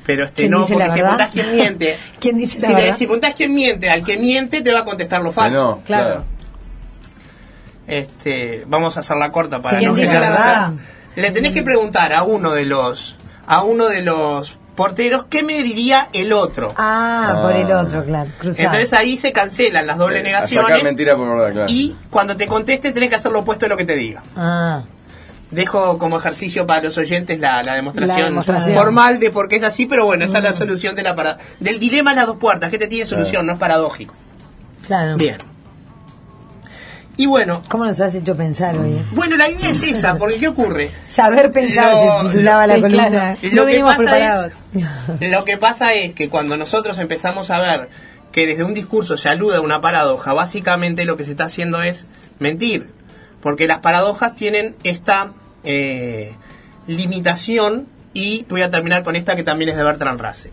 Pero 0.05 0.23
este 0.25 0.43
¿Quién 0.43 0.51
no, 0.51 0.65
porque 0.65 0.85
si 0.89 0.99
preguntás 0.99 1.29
quién 1.33 1.51
miente. 1.51 1.97
¿Quién 2.19 2.37
dice 2.37 2.59
la 2.59 2.67
si, 2.67 2.73
le- 2.73 2.81
verdad? 2.81 2.97
si 2.97 3.05
preguntás 3.05 3.33
quién 3.35 3.53
miente, 3.53 3.89
al 3.89 4.03
que 4.05 4.17
miente 4.17 4.61
te 4.61 4.71
va 4.73 4.79
a 4.79 4.85
contestar 4.85 5.21
lo 5.21 5.29
Que 5.29 5.35
falso. 5.35 5.53
no, 5.61 5.81
Claro. 5.85 6.05
claro. 6.07 6.25
Este, 7.91 8.63
vamos 8.67 8.95
a 8.97 9.01
hacerla 9.01 9.31
corta 9.31 9.61
para 9.61 9.77
¿Quién 9.77 9.91
no 9.91 9.95
dice 9.97 10.19
la 10.19 10.29
verdad? 10.29 10.71
Le 11.15 11.31
tenés 11.31 11.51
que 11.53 11.61
preguntar 11.61 12.13
a 12.13 12.23
uno 12.23 12.51
de 12.51 12.65
los 12.65 13.17
a 13.45 13.63
uno 13.63 13.87
de 13.89 14.01
los 14.01 14.57
porteros 14.75 15.25
qué 15.29 15.43
me 15.43 15.61
diría 15.61 16.07
el 16.13 16.31
otro. 16.31 16.73
Ah, 16.77 17.39
por 17.43 17.53
el 17.53 17.69
otro, 17.71 18.05
claro. 18.05 18.29
Cruzado. 18.39 18.65
Entonces 18.69 18.93
ahí 18.93 19.17
se 19.17 19.33
cancelan 19.33 19.85
las 19.85 19.97
dobles 19.97 20.19
Eh, 20.19 20.21
a 20.21 20.23
negaciones 20.23 20.69
sacar 20.71 20.83
mentira 20.83 21.15
por 21.17 21.27
verdad, 21.27 21.51
claro. 21.51 21.67
y 21.69 21.97
cuando 22.09 22.37
te 22.37 22.47
conteste 22.47 22.91
tenés 22.91 23.09
que 23.09 23.15
hacer 23.17 23.31
lo 23.33 23.39
opuesto 23.39 23.65
de 23.65 23.69
lo 23.69 23.77
que 23.77 23.83
te 23.85 23.95
diga. 23.95 24.23
Ah, 24.37 24.83
Dejo 25.51 25.97
como 25.97 26.17
ejercicio 26.17 26.65
para 26.65 26.81
los 26.83 26.97
oyentes 26.97 27.37
la, 27.41 27.61
la 27.61 27.73
demostración, 27.75 28.17
La 28.19 28.25
demostración. 28.27 28.73
formal 28.77 29.19
de 29.19 29.31
por 29.31 29.49
qué 29.49 29.57
es 29.57 29.63
así, 29.63 29.85
pero 29.85 30.05
bueno, 30.05 30.23
esa 30.23 30.37
es 30.37 30.43
la 30.45 30.53
solución 30.53 30.95
de 30.95 31.03
la 31.03 31.13
para- 31.13 31.37
del 31.59 31.77
dilema 31.77 32.11
de 32.11 32.15
las 32.15 32.27
dos 32.27 32.37
puertas, 32.37 32.71
que 32.71 32.77
te 32.77 32.87
tiene 32.87 33.05
solución, 33.05 33.45
no 33.45 33.51
es 33.53 33.59
paradójico. 33.59 34.13
claro. 34.87 35.17
Bien. 35.17 35.35
Y 37.17 37.25
bueno, 37.27 37.61
¿Cómo 37.67 37.85
nos 37.85 37.99
has 38.01 38.15
hecho 38.15 38.35
pensar 38.35 38.77
hoy? 38.77 38.93
eh? 38.93 39.03
bueno, 39.11 39.35
la 39.37 39.49
idea 39.49 39.69
es 39.69 39.83
esa, 39.83 40.15
porque 40.17 40.37
¿qué 40.39 40.47
ocurre? 40.47 40.89
Saber 41.07 41.51
pensar 41.51 41.91
Lo- 41.91 42.21
se 42.23 42.27
titulaba 42.29 42.65
la 42.67 42.75
Sí, 42.75 42.81
columna. 42.81 43.09
claro. 43.09 43.37
Lo 43.43 43.61
No 43.63 43.67
que 43.67 43.79
pasa 43.81 43.97
preparados. 43.97 44.53
es- 45.19 45.31
Lo 45.31 45.45
que 45.45 45.57
pasa 45.57 45.93
es 45.93 46.13
que 46.13 46.29
cuando 46.29 46.57
nosotros 46.57 46.97
empezamos 46.99 47.51
a 47.51 47.59
ver 47.59 47.89
que 48.31 48.47
desde 48.47 48.63
un 48.63 48.73
discurso 48.73 49.17
se 49.17 49.29
alude 49.29 49.57
a 49.57 49.61
una 49.61 49.81
paradoja, 49.81 50.33
básicamente 50.33 51.05
lo 51.05 51.17
que 51.17 51.23
se 51.25 51.31
está 51.31 51.45
haciendo 51.45 51.81
es 51.83 52.07
mentir. 52.39 52.89
Porque 53.41 53.67
las 53.67 53.79
paradojas 53.79 54.35
tienen 54.35 54.75
esta 54.83 55.31
eh, 55.63 56.33
limitación 56.87 57.87
y 58.13 58.45
voy 58.49 58.61
a 58.61 58.69
terminar 58.69 59.03
con 59.03 59.15
esta 59.15 59.35
que 59.35 59.43
también 59.43 59.69
es 59.69 59.77
de 59.77 59.83
Bertrand 59.83 60.19
Russell. 60.21 60.51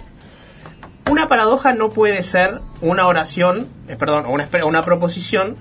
Una 1.11 1.29
paradoja 1.29 1.73
no 1.73 1.89
puede 1.91 2.23
ser 2.23 2.61
una 2.81 3.07
oración, 3.07 3.69
eh, 3.89 3.97
perdón, 3.97 4.27
o 4.27 4.31
una, 4.31 4.49
una 4.65 4.83
proposición 4.85 5.57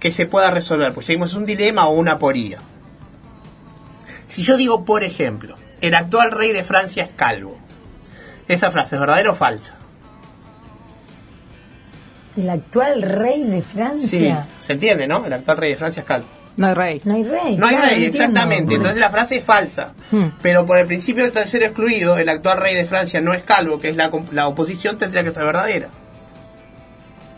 que 0.00 0.12
se 0.12 0.26
pueda 0.26 0.50
resolver, 0.50 0.92
pues 0.92 1.06
seguimos 1.06 1.34
un 1.34 1.44
dilema 1.44 1.86
o 1.88 1.92
una 1.92 2.12
aporía. 2.12 2.58
Si 4.26 4.42
yo 4.42 4.56
digo, 4.56 4.84
por 4.84 5.02
ejemplo, 5.02 5.56
el 5.80 5.94
actual 5.94 6.30
rey 6.32 6.52
de 6.52 6.62
Francia 6.62 7.04
es 7.04 7.10
calvo, 7.10 7.56
¿esa 8.46 8.70
frase 8.70 8.96
es 8.96 9.00
verdadera 9.00 9.30
o 9.30 9.34
falsa? 9.34 9.74
El 12.36 12.50
actual 12.50 13.02
rey 13.02 13.42
de 13.42 13.62
Francia. 13.62 14.46
se 14.60 14.72
entiende, 14.74 15.08
¿no? 15.08 15.26
El 15.26 15.32
actual 15.32 15.56
rey 15.56 15.70
de 15.70 15.76
Francia 15.76 16.00
es 16.00 16.06
calvo. 16.06 16.28
No 16.56 16.66
hay 16.66 16.74
rey. 16.74 17.00
No 17.04 17.14
hay 17.14 17.24
rey. 17.24 17.56
No 17.56 17.66
hay 17.66 17.76
claro, 17.76 17.90
rey, 17.90 18.04
entiendo. 18.04 18.18
exactamente. 18.18 18.74
Entonces 18.74 19.00
la 19.00 19.10
frase 19.10 19.36
es 19.38 19.44
falsa. 19.44 19.92
Hmm. 20.10 20.26
Pero 20.42 20.66
por 20.66 20.76
el 20.78 20.86
principio 20.86 21.22
del 21.22 21.32
tercero 21.32 21.64
excluido, 21.64 22.18
el 22.18 22.28
actual 22.28 22.58
rey 22.58 22.74
de 22.74 22.84
Francia 22.84 23.20
no 23.20 23.32
es 23.32 23.42
calvo, 23.44 23.78
que 23.78 23.88
es 23.88 23.96
la, 23.96 24.10
la 24.32 24.48
oposición, 24.48 24.98
tendría 24.98 25.24
que 25.24 25.30
ser 25.30 25.44
verdadera. 25.44 25.88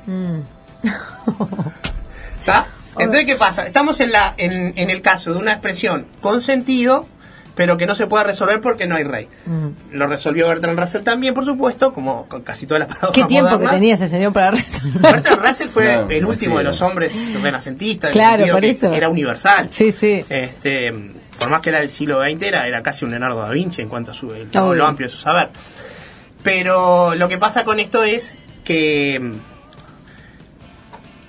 Mm. 0.06 0.40
¿Está? 2.40 2.66
Entonces, 2.98 3.24
¿qué 3.24 3.36
pasa? 3.36 3.66
Estamos 3.66 4.00
en, 4.00 4.12
la, 4.12 4.34
en, 4.36 4.72
en 4.76 4.90
el 4.90 5.00
caso 5.00 5.32
de 5.32 5.38
una 5.38 5.52
expresión 5.52 6.06
con 6.20 6.42
sentido, 6.42 7.06
pero 7.54 7.76
que 7.76 7.86
no 7.86 7.94
se 7.94 8.06
pueda 8.06 8.24
resolver 8.24 8.60
porque 8.60 8.86
no 8.86 8.96
hay 8.96 9.04
rey. 9.04 9.28
Mm. 9.46 9.68
Lo 9.96 10.06
resolvió 10.06 10.48
Bertrand 10.48 10.78
Russell 10.78 11.02
también, 11.02 11.32
por 11.32 11.44
supuesto, 11.44 11.92
como 11.92 12.26
con 12.26 12.42
casi 12.42 12.66
todas 12.66 12.80
las 12.80 12.88
paradojas 12.88 13.14
¿Qué 13.14 13.24
tiempo 13.24 13.58
que 13.58 13.68
tenía 13.68 13.94
ese 13.94 14.08
señor 14.08 14.32
para 14.32 14.50
resolver? 14.50 15.00
Bertrand 15.14 15.46
Russell 15.46 15.68
fue 15.68 16.04
el 16.16 16.24
último 16.26 16.58
de 16.58 16.64
los 16.64 16.82
hombres 16.82 17.34
renacentistas, 17.40 18.12
Claro, 18.12 18.46
por 18.52 18.64
eso. 18.64 18.92
era 18.92 19.08
universal. 19.08 19.68
Sí, 19.72 19.92
sí. 19.92 20.24
Este, 20.28 20.92
por 21.38 21.48
más 21.48 21.60
que 21.60 21.70
era 21.70 21.80
del 21.80 21.90
siglo 21.90 22.20
XX, 22.22 22.42
era, 22.42 22.66
era 22.66 22.82
casi 22.82 23.04
un 23.04 23.12
Leonardo 23.12 23.40
da 23.40 23.50
Vinci 23.50 23.82
en 23.82 23.88
cuanto 23.88 24.10
a 24.10 24.14
su, 24.14 24.32
el- 24.32 24.48
lo 24.52 24.86
amplio 24.86 25.06
de 25.06 25.10
su 25.12 25.18
saber. 25.18 25.50
Pero 26.42 27.14
lo 27.14 27.28
que 27.28 27.38
pasa 27.38 27.64
con 27.64 27.80
esto 27.80 28.02
es 28.04 28.34
que 28.64 29.20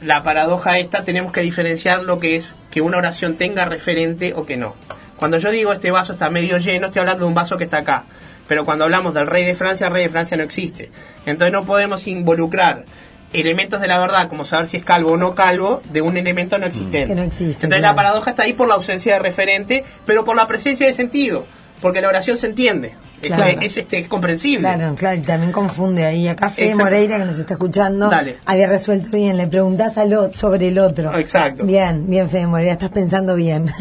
la 0.02 0.24
paradoja 0.24 0.80
esta 0.80 1.04
tenemos 1.04 1.32
que 1.32 1.42
diferenciar 1.42 2.04
lo 2.04 2.20
que 2.20 2.36
es 2.36 2.56
que 2.72 2.82
una 2.82 2.98
oración 2.98 3.38
tenga 3.38 3.66
referente 3.66 4.34
o 4.36 4.46
que 4.46 4.58
no. 4.58 4.76
Cuando 5.16 5.38
yo 5.38 5.52
digo 5.52 5.72
este 5.72 5.92
vaso 5.92 6.14
está 6.14 6.30
medio 6.30 6.58
lleno, 6.58 6.88
estoy 6.88 7.02
hablando 7.02 7.26
de 7.26 7.28
un 7.28 7.36
vaso 7.36 7.58
que 7.58 7.66
está 7.66 7.78
acá. 7.78 8.06
Pero 8.48 8.66
cuando 8.66 8.84
hablamos 8.84 9.14
del 9.14 9.28
rey 9.28 9.46
de 9.46 9.56
Francia, 9.56 9.88
el 9.88 9.94
rey 9.94 10.04
de 10.04 10.10
Francia 10.10 10.36
no 10.36 10.44
existe. 10.44 10.92
Entonces 11.26 11.54
no 11.54 11.64
podemos 11.64 12.08
involucrar 12.08 12.86
elementos 13.32 13.80
de 13.80 13.88
la 13.88 14.00
verdad, 14.00 14.28
como 14.28 14.44
saber 14.44 14.68
si 14.68 14.78
es 14.78 14.84
calvo 14.84 15.12
o 15.12 15.18
no 15.18 15.36
calvo, 15.36 15.82
de 15.92 16.02
un 16.02 16.18
elemento 16.18 16.58
no 16.58 16.66
existente. 16.66 17.08
Que 17.08 17.16
no 17.16 17.22
existe, 17.22 17.66
Entonces 17.66 17.80
claro. 17.80 17.82
la 17.82 17.96
paradoja 17.96 18.32
está 18.32 18.44
ahí 18.44 18.54
por 18.54 18.68
la 18.68 18.74
ausencia 18.74 19.14
de 19.14 19.20
referente, 19.20 19.86
pero 20.06 20.26
por 20.26 20.36
la 20.36 20.48
presencia 20.48 20.88
de 20.88 20.94
sentido. 20.94 21.46
Porque 21.82 22.02
la 22.02 22.10
oración 22.10 22.38
se 22.38 22.48
entiende. 22.48 22.96
Es- 23.22 23.32
Claro. 23.32 23.60
Es, 23.62 23.78
este, 23.78 24.00
es 24.00 24.08
comprensible. 24.08 24.60
Claro, 24.60 24.96
claro, 24.96 25.18
y 25.18 25.22
también 25.22 25.52
confunde 25.52 26.06
ahí. 26.06 26.28
Acá 26.28 26.50
Fede 26.50 26.68
Exacto. 26.68 26.84
Moreira, 26.86 27.18
que 27.18 27.26
nos 27.26 27.38
está 27.40 27.54
escuchando, 27.54 28.10
Dale. 28.10 28.38
había 28.46 28.68
resuelto 28.68 29.10
bien. 29.16 29.38
Le 29.38 29.48
preguntás 29.48 29.98
al 29.98 30.14
otro, 30.14 30.38
sobre 30.38 30.68
el 30.70 30.80
otro. 30.80 31.18
Exacto. 31.18 31.64
Bien, 31.64 32.10
bien, 32.10 32.30
Fede 32.30 32.48
Moreira, 32.48 32.74
estás 32.74 32.90
pensando 32.90 33.36
bien. 33.36 33.68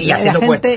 Y 0.00 0.10
haces 0.10 0.32
lo 0.32 0.40
opuesto. 0.40 0.68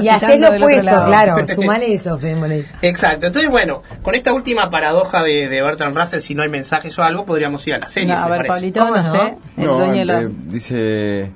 y 0.00 0.08
haces 0.08 0.40
lo 0.40 0.50
opuesto, 0.50 1.04
claro. 1.06 1.46
Sumale 1.54 1.92
eso, 1.94 2.18
Fede 2.18 2.36
Moreira. 2.36 2.68
Exacto. 2.82 3.26
Entonces, 3.26 3.50
bueno, 3.50 3.82
con 4.02 4.14
esta 4.14 4.32
última 4.32 4.70
paradoja 4.70 5.22
de, 5.22 5.48
de 5.48 5.62
Bertrand 5.62 5.96
Russell, 5.96 6.20
si 6.20 6.34
no 6.34 6.42
hay 6.42 6.48
mensajes 6.48 6.98
o 6.98 7.02
algo, 7.04 7.24
podríamos 7.24 7.66
ir 7.66 7.74
a 7.74 7.78
la 7.78 7.88
serie. 7.88 8.12
No, 8.14 8.18
a 8.20 8.28
ver. 8.28 8.46
Pablito, 8.46 8.80
¿Cómo 8.80 8.96
no, 8.96 9.02
no? 9.02 9.12
sé. 9.12 9.34
El 9.56 9.64
No, 9.66 9.78
dueño 9.78 9.92
de 9.94 10.04
la... 10.04 10.20
eh, 10.22 10.28
dice. 10.46 11.30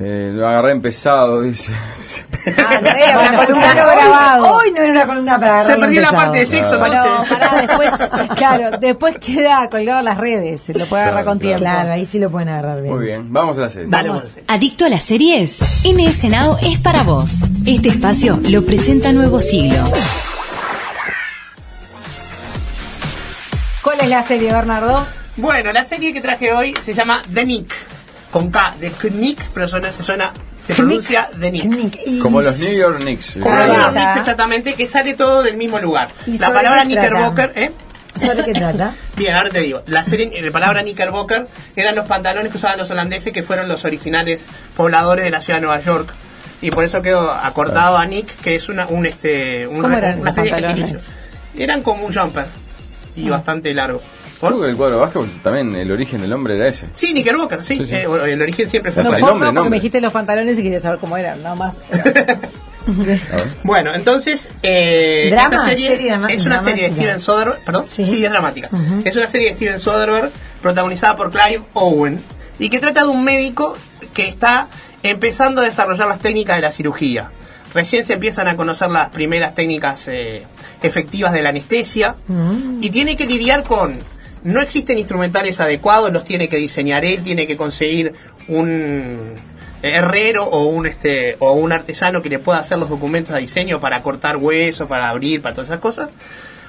Eh, 0.00 0.30
lo 0.32 0.46
agarré 0.46 0.72
empezado, 0.72 1.40
dice. 1.42 1.72
Ah, 2.56 2.78
no 2.80 2.88
era 2.88 3.18
una 3.18 3.44
columna 3.46 3.66
hoy- 3.68 3.96
grabado. 3.96 4.46
Hoy 4.56 4.70
no 4.74 4.80
era 4.82 4.92
una 4.92 5.06
columna 5.06 5.40
para 5.40 5.60
Se 5.64 5.76
perdió 5.76 6.00
la 6.02 6.12
parte 6.12 6.38
de 6.38 6.46
sexo, 6.46 6.78
pará, 6.78 7.24
después, 7.60 7.90
claro, 8.36 8.78
después 8.78 9.18
queda 9.18 9.68
colgado 9.68 9.98
en 9.98 10.04
las 10.04 10.18
redes, 10.18 10.60
se 10.60 10.72
lo 10.74 10.86
puede 10.86 11.02
agarrar 11.02 11.24
con 11.24 11.38
tiempo. 11.38 11.58
Claro, 11.60 11.92
ahí 11.92 12.06
sí 12.06 12.18
lo 12.18 12.30
pueden 12.30 12.48
agarrar 12.48 12.80
bien. 12.80 12.94
Muy 12.94 13.04
bien, 13.06 13.32
vamos 13.32 13.58
a 13.58 13.62
la 13.62 13.70
serie. 13.70 13.88
Vamos. 13.90 14.22
¿Adicto 14.46 14.84
a 14.84 14.88
las 14.88 15.02
series? 15.02 15.58
NS 15.84 16.24
Now 16.30 16.58
es 16.62 16.78
para 16.78 17.02
vos. 17.02 17.28
Este 17.66 17.88
espacio 17.88 18.38
lo 18.48 18.64
presenta 18.64 19.12
Nuevo 19.12 19.40
Siglo. 19.40 19.82
¿Cuál 23.82 24.00
es 24.00 24.08
la 24.08 24.22
serie, 24.22 24.52
Bernardo? 24.52 25.06
Bueno, 25.36 25.72
la 25.72 25.84
serie 25.84 26.12
que 26.12 26.20
traje 26.20 26.52
hoy 26.52 26.74
se 26.82 26.94
llama 26.94 27.22
The 27.32 27.44
Nick. 27.44 27.72
Con 28.30 28.50
K, 28.50 28.74
de 28.78 28.90
Knick, 28.90 29.42
pero 29.54 29.68
suena, 29.68 29.92
se 29.92 30.02
suena, 30.02 30.32
se 30.62 30.74
pronuncia 30.74 31.28
The 31.38 31.50
Nick. 31.50 32.20
Como 32.20 32.42
los 32.42 32.58
New 32.58 32.76
York 32.76 33.00
Knicks. 33.00 33.38
Como 33.42 33.56
los. 33.56 33.68
New 33.68 33.90
Knicks, 33.92 34.16
exactamente, 34.16 34.74
que 34.74 34.86
sale 34.86 35.14
todo 35.14 35.42
del 35.42 35.56
mismo 35.56 35.78
lugar. 35.78 36.08
¿Y 36.26 36.36
La 36.38 36.52
palabra? 36.52 36.84
Knickerbocker, 36.84 37.52
¿eh? 37.56 37.72
¿Sobre 38.16 38.44
qué 38.44 38.52
trata? 38.52 38.92
Bien, 39.16 39.34
ahora 39.34 39.50
te 39.50 39.60
digo. 39.60 39.82
La 39.86 40.04
serie, 40.04 40.42
la 40.42 40.50
palabra 40.50 40.82
Knickerbocker 40.82 41.46
eran 41.76 41.94
los 41.94 42.06
pantalones 42.06 42.50
que 42.50 42.58
usaban 42.58 42.78
los 42.78 42.90
holandeses 42.90 43.32
que 43.32 43.42
fueron 43.42 43.68
los 43.68 43.84
originales 43.84 44.48
pobladores 44.76 45.24
de 45.24 45.30
la 45.30 45.40
ciudad 45.40 45.58
de 45.58 45.66
Nueva 45.66 45.80
York. 45.80 46.12
Y 46.60 46.70
por 46.70 46.84
eso 46.84 47.00
quedó 47.02 47.32
acortado 47.32 47.96
a 47.96 48.04
Nick, 48.06 48.36
que 48.40 48.56
es 48.56 48.68
una, 48.68 48.86
un, 48.88 49.06
este, 49.06 49.66
un, 49.68 49.80
¿Cómo 49.82 49.96
eran 49.96 50.20
una 50.20 50.30
esos 50.30 50.44
de 50.44 50.50
pantalones? 50.50 50.80
gentilicio. 50.80 51.00
Eran 51.56 51.82
como 51.82 52.04
un 52.04 52.12
jumper 52.12 52.46
y 53.14 53.28
bastante 53.28 53.72
largo. 53.72 54.02
Creo 54.40 54.60
que 54.60 54.68
el 54.68 54.76
cuadro 54.76 54.96
de 54.96 55.00
básquetbol 55.02 55.28
también, 55.42 55.74
el 55.74 55.90
origen 55.90 56.20
del 56.20 56.32
hombre 56.32 56.56
era 56.56 56.68
ese. 56.68 56.86
Sí, 56.94 57.10
Knickerbocker, 57.12 57.64
sí. 57.64 57.76
Sí, 57.78 57.86
sí. 57.86 57.94
Eh, 57.96 58.06
bueno, 58.06 58.24
el 58.24 58.40
origen 58.40 58.68
siempre 58.68 58.92
fue 58.92 59.02
Hasta 59.02 59.16
el 59.16 59.22
nombre, 59.24 59.46
nombre. 59.52 59.70
me 59.70 59.76
dijiste 59.76 60.00
los 60.00 60.12
pantalones 60.12 60.58
y 60.58 60.62
quería 60.62 60.78
saber 60.80 60.98
cómo 61.00 61.16
eran, 61.16 61.42
nada 61.42 61.54
más. 61.56 61.76
Bueno, 63.64 63.94
entonces, 63.94 64.48
eh, 64.62 65.28
¿Drama? 65.30 65.56
esta 65.56 65.68
serie, 65.68 65.88
¿Serie 65.88 66.08
drama- 66.10 66.26
es 66.28 66.46
una 66.46 66.58
serie 66.60 66.88
de? 66.88 66.94
Steven 66.96 67.20
Soderbergh, 67.20 67.62
perdón, 67.64 67.84
Sí. 67.90 68.06
sí, 68.06 68.24
es 68.24 68.30
dramática. 68.30 68.70
Es 69.04 69.14
una 69.16 69.26
serie 69.28 69.48
de 69.50 69.54
Steven 69.56 69.78
Soderbergh 69.80 70.30
protagonizada 70.62 71.14
por 71.16 71.30
Clive 71.30 71.60
Owen 71.74 72.18
y 72.58 72.70
que 72.70 72.78
trata 72.78 73.02
de 73.02 73.08
un 73.08 73.22
médico 73.24 73.76
que 74.14 74.26
está 74.26 74.68
empezando 75.02 75.60
a 75.60 75.64
desarrollar 75.64 76.08
las 76.08 76.18
técnicas 76.18 76.56
de 76.56 76.62
la 76.62 76.70
cirugía. 76.70 77.30
Recién 77.74 78.06
se 78.06 78.14
empiezan 78.14 78.48
a 78.48 78.56
conocer 78.56 78.90
las 78.90 79.10
primeras 79.10 79.54
técnicas 79.54 80.08
eh, 80.08 80.46
efectivas 80.82 81.34
de 81.34 81.42
la 81.42 81.50
anestesia 81.50 82.14
y 82.80 82.88
tiene 82.88 83.16
que 83.16 83.26
lidiar 83.26 83.64
con 83.64 83.98
no 84.44 84.60
existen 84.60 84.98
instrumentales 84.98 85.60
adecuados, 85.60 86.12
los 86.12 86.24
tiene 86.24 86.48
que 86.48 86.56
diseñar 86.56 87.04
él, 87.04 87.22
tiene 87.22 87.46
que 87.46 87.56
conseguir 87.56 88.14
un 88.46 89.34
herrero 89.82 90.44
o 90.44 90.66
un 90.66 90.86
este 90.86 91.36
o 91.38 91.52
un 91.52 91.72
artesano 91.72 92.20
que 92.22 92.28
le 92.28 92.38
pueda 92.38 92.58
hacer 92.58 92.78
los 92.78 92.88
documentos 92.88 93.34
de 93.34 93.40
diseño 93.40 93.80
para 93.80 94.00
cortar 94.02 94.36
huesos, 94.36 94.88
para 94.88 95.10
abrir, 95.10 95.40
para 95.40 95.54
todas 95.54 95.68
esas 95.68 95.80
cosas. 95.80 96.10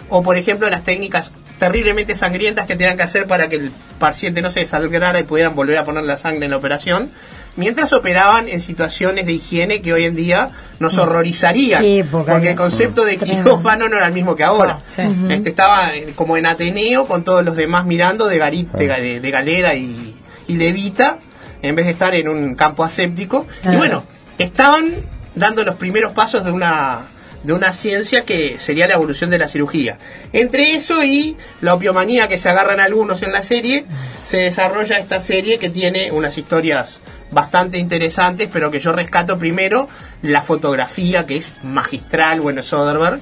O 0.10 0.24
por 0.24 0.38
ejemplo 0.38 0.70
las 0.70 0.84
técnicas 0.84 1.32
terriblemente 1.58 2.16
sangrientas 2.16 2.66
que 2.66 2.76
tenían 2.76 2.98
que 2.98 3.04
hacer 3.04 3.28
para 3.28 3.50
que 3.50 3.58
el 3.58 3.72
paciente 4.00 4.42
no 4.42 4.50
se 4.50 4.62
desangrara 4.62 5.20
y 5.20 5.24
pudieran 5.24 5.56
volver 5.56 5.78
a 5.78 5.84
poner 5.84 6.04
la 6.04 6.18
sangre 6.18 6.46
en 6.46 6.52
la 6.52 6.58
operación. 6.58 7.10
Mientras 7.56 7.92
operaban 7.94 8.48
en 8.48 8.62
situaciones 8.62 9.26
de 9.26 9.34
higiene 9.34 9.82
que 9.82 9.92
hoy 9.92 10.06
en 10.06 10.16
día 10.16 10.50
nos 10.80 10.98
horrorizarían. 10.98 11.82
Qué 11.82 12.00
época, 12.00 12.32
porque 12.34 12.52
el 12.52 12.56
concepto 12.56 13.04
de 13.04 13.18
quirófano 13.18 13.90
no 13.90 13.98
era 13.98 14.08
el 14.08 14.14
mismo 14.14 14.36
que 14.36 14.44
ahora. 14.44 14.78
Ah, 14.80 14.84
sí. 14.86 15.02
Este 15.30 15.50
estaba 15.50 15.94
eh, 15.96 16.14
como 16.16 16.38
en 16.38 16.46
Ateneo 16.46 17.06
con 17.06 17.24
todos 17.24 17.44
los 17.44 17.56
demás 17.58 17.86
mirando 17.86 18.28
de, 18.28 18.38
gari- 18.40 18.70
de, 18.72 18.88
ga- 18.88 19.02
de- 19.02 19.20
de 19.20 19.32
galera 19.32 19.76
y, 19.76 20.16
y 20.48 20.56
levita 20.56 21.18
en 21.62 21.76
vez 21.76 21.86
de 21.88 21.92
estar 21.92 22.16
en 22.16 22.30
un 22.30 22.56
campo 22.56 22.84
aséptico. 22.86 23.46
Y 23.70 23.76
bueno, 23.76 24.06
estaban 24.38 24.94
dando 25.36 25.64
los 25.66 25.76
primeros 25.76 26.14
pasos 26.14 26.46
de 26.46 26.52
una 26.52 27.00
de 27.44 27.54
una 27.54 27.72
ciencia 27.72 28.26
que 28.26 28.58
sería 28.60 28.86
la 28.86 28.96
evolución 28.96 29.30
de 29.30 29.38
la 29.38 29.48
cirugía. 29.48 29.98
Entre 30.34 30.72
eso 30.76 31.06
y 31.06 31.38
la 31.62 31.74
opiomanía 31.74 32.28
que 32.28 32.38
se 32.38 32.50
agarran 32.50 32.82
algunos 32.82 33.22
en 33.24 33.32
la 33.32 33.42
serie, 33.44 33.86
se 34.26 34.38
desarrolla 34.40 34.98
esta 34.98 35.22
serie 35.22 35.58
que 35.58 35.70
tiene 35.70 36.12
unas 36.12 36.38
historias 36.38 37.00
bastante 37.32 37.78
interesantes, 37.78 38.50
pero 38.52 38.72
que 38.72 38.80
yo 38.80 38.92
rescato 38.92 39.38
primero 39.38 39.88
la 40.22 40.42
fotografía 40.42 41.26
que 41.26 41.38
es 41.38 41.56
magistral, 41.64 42.42
bueno, 42.42 42.64
Soderbergh, 42.64 43.22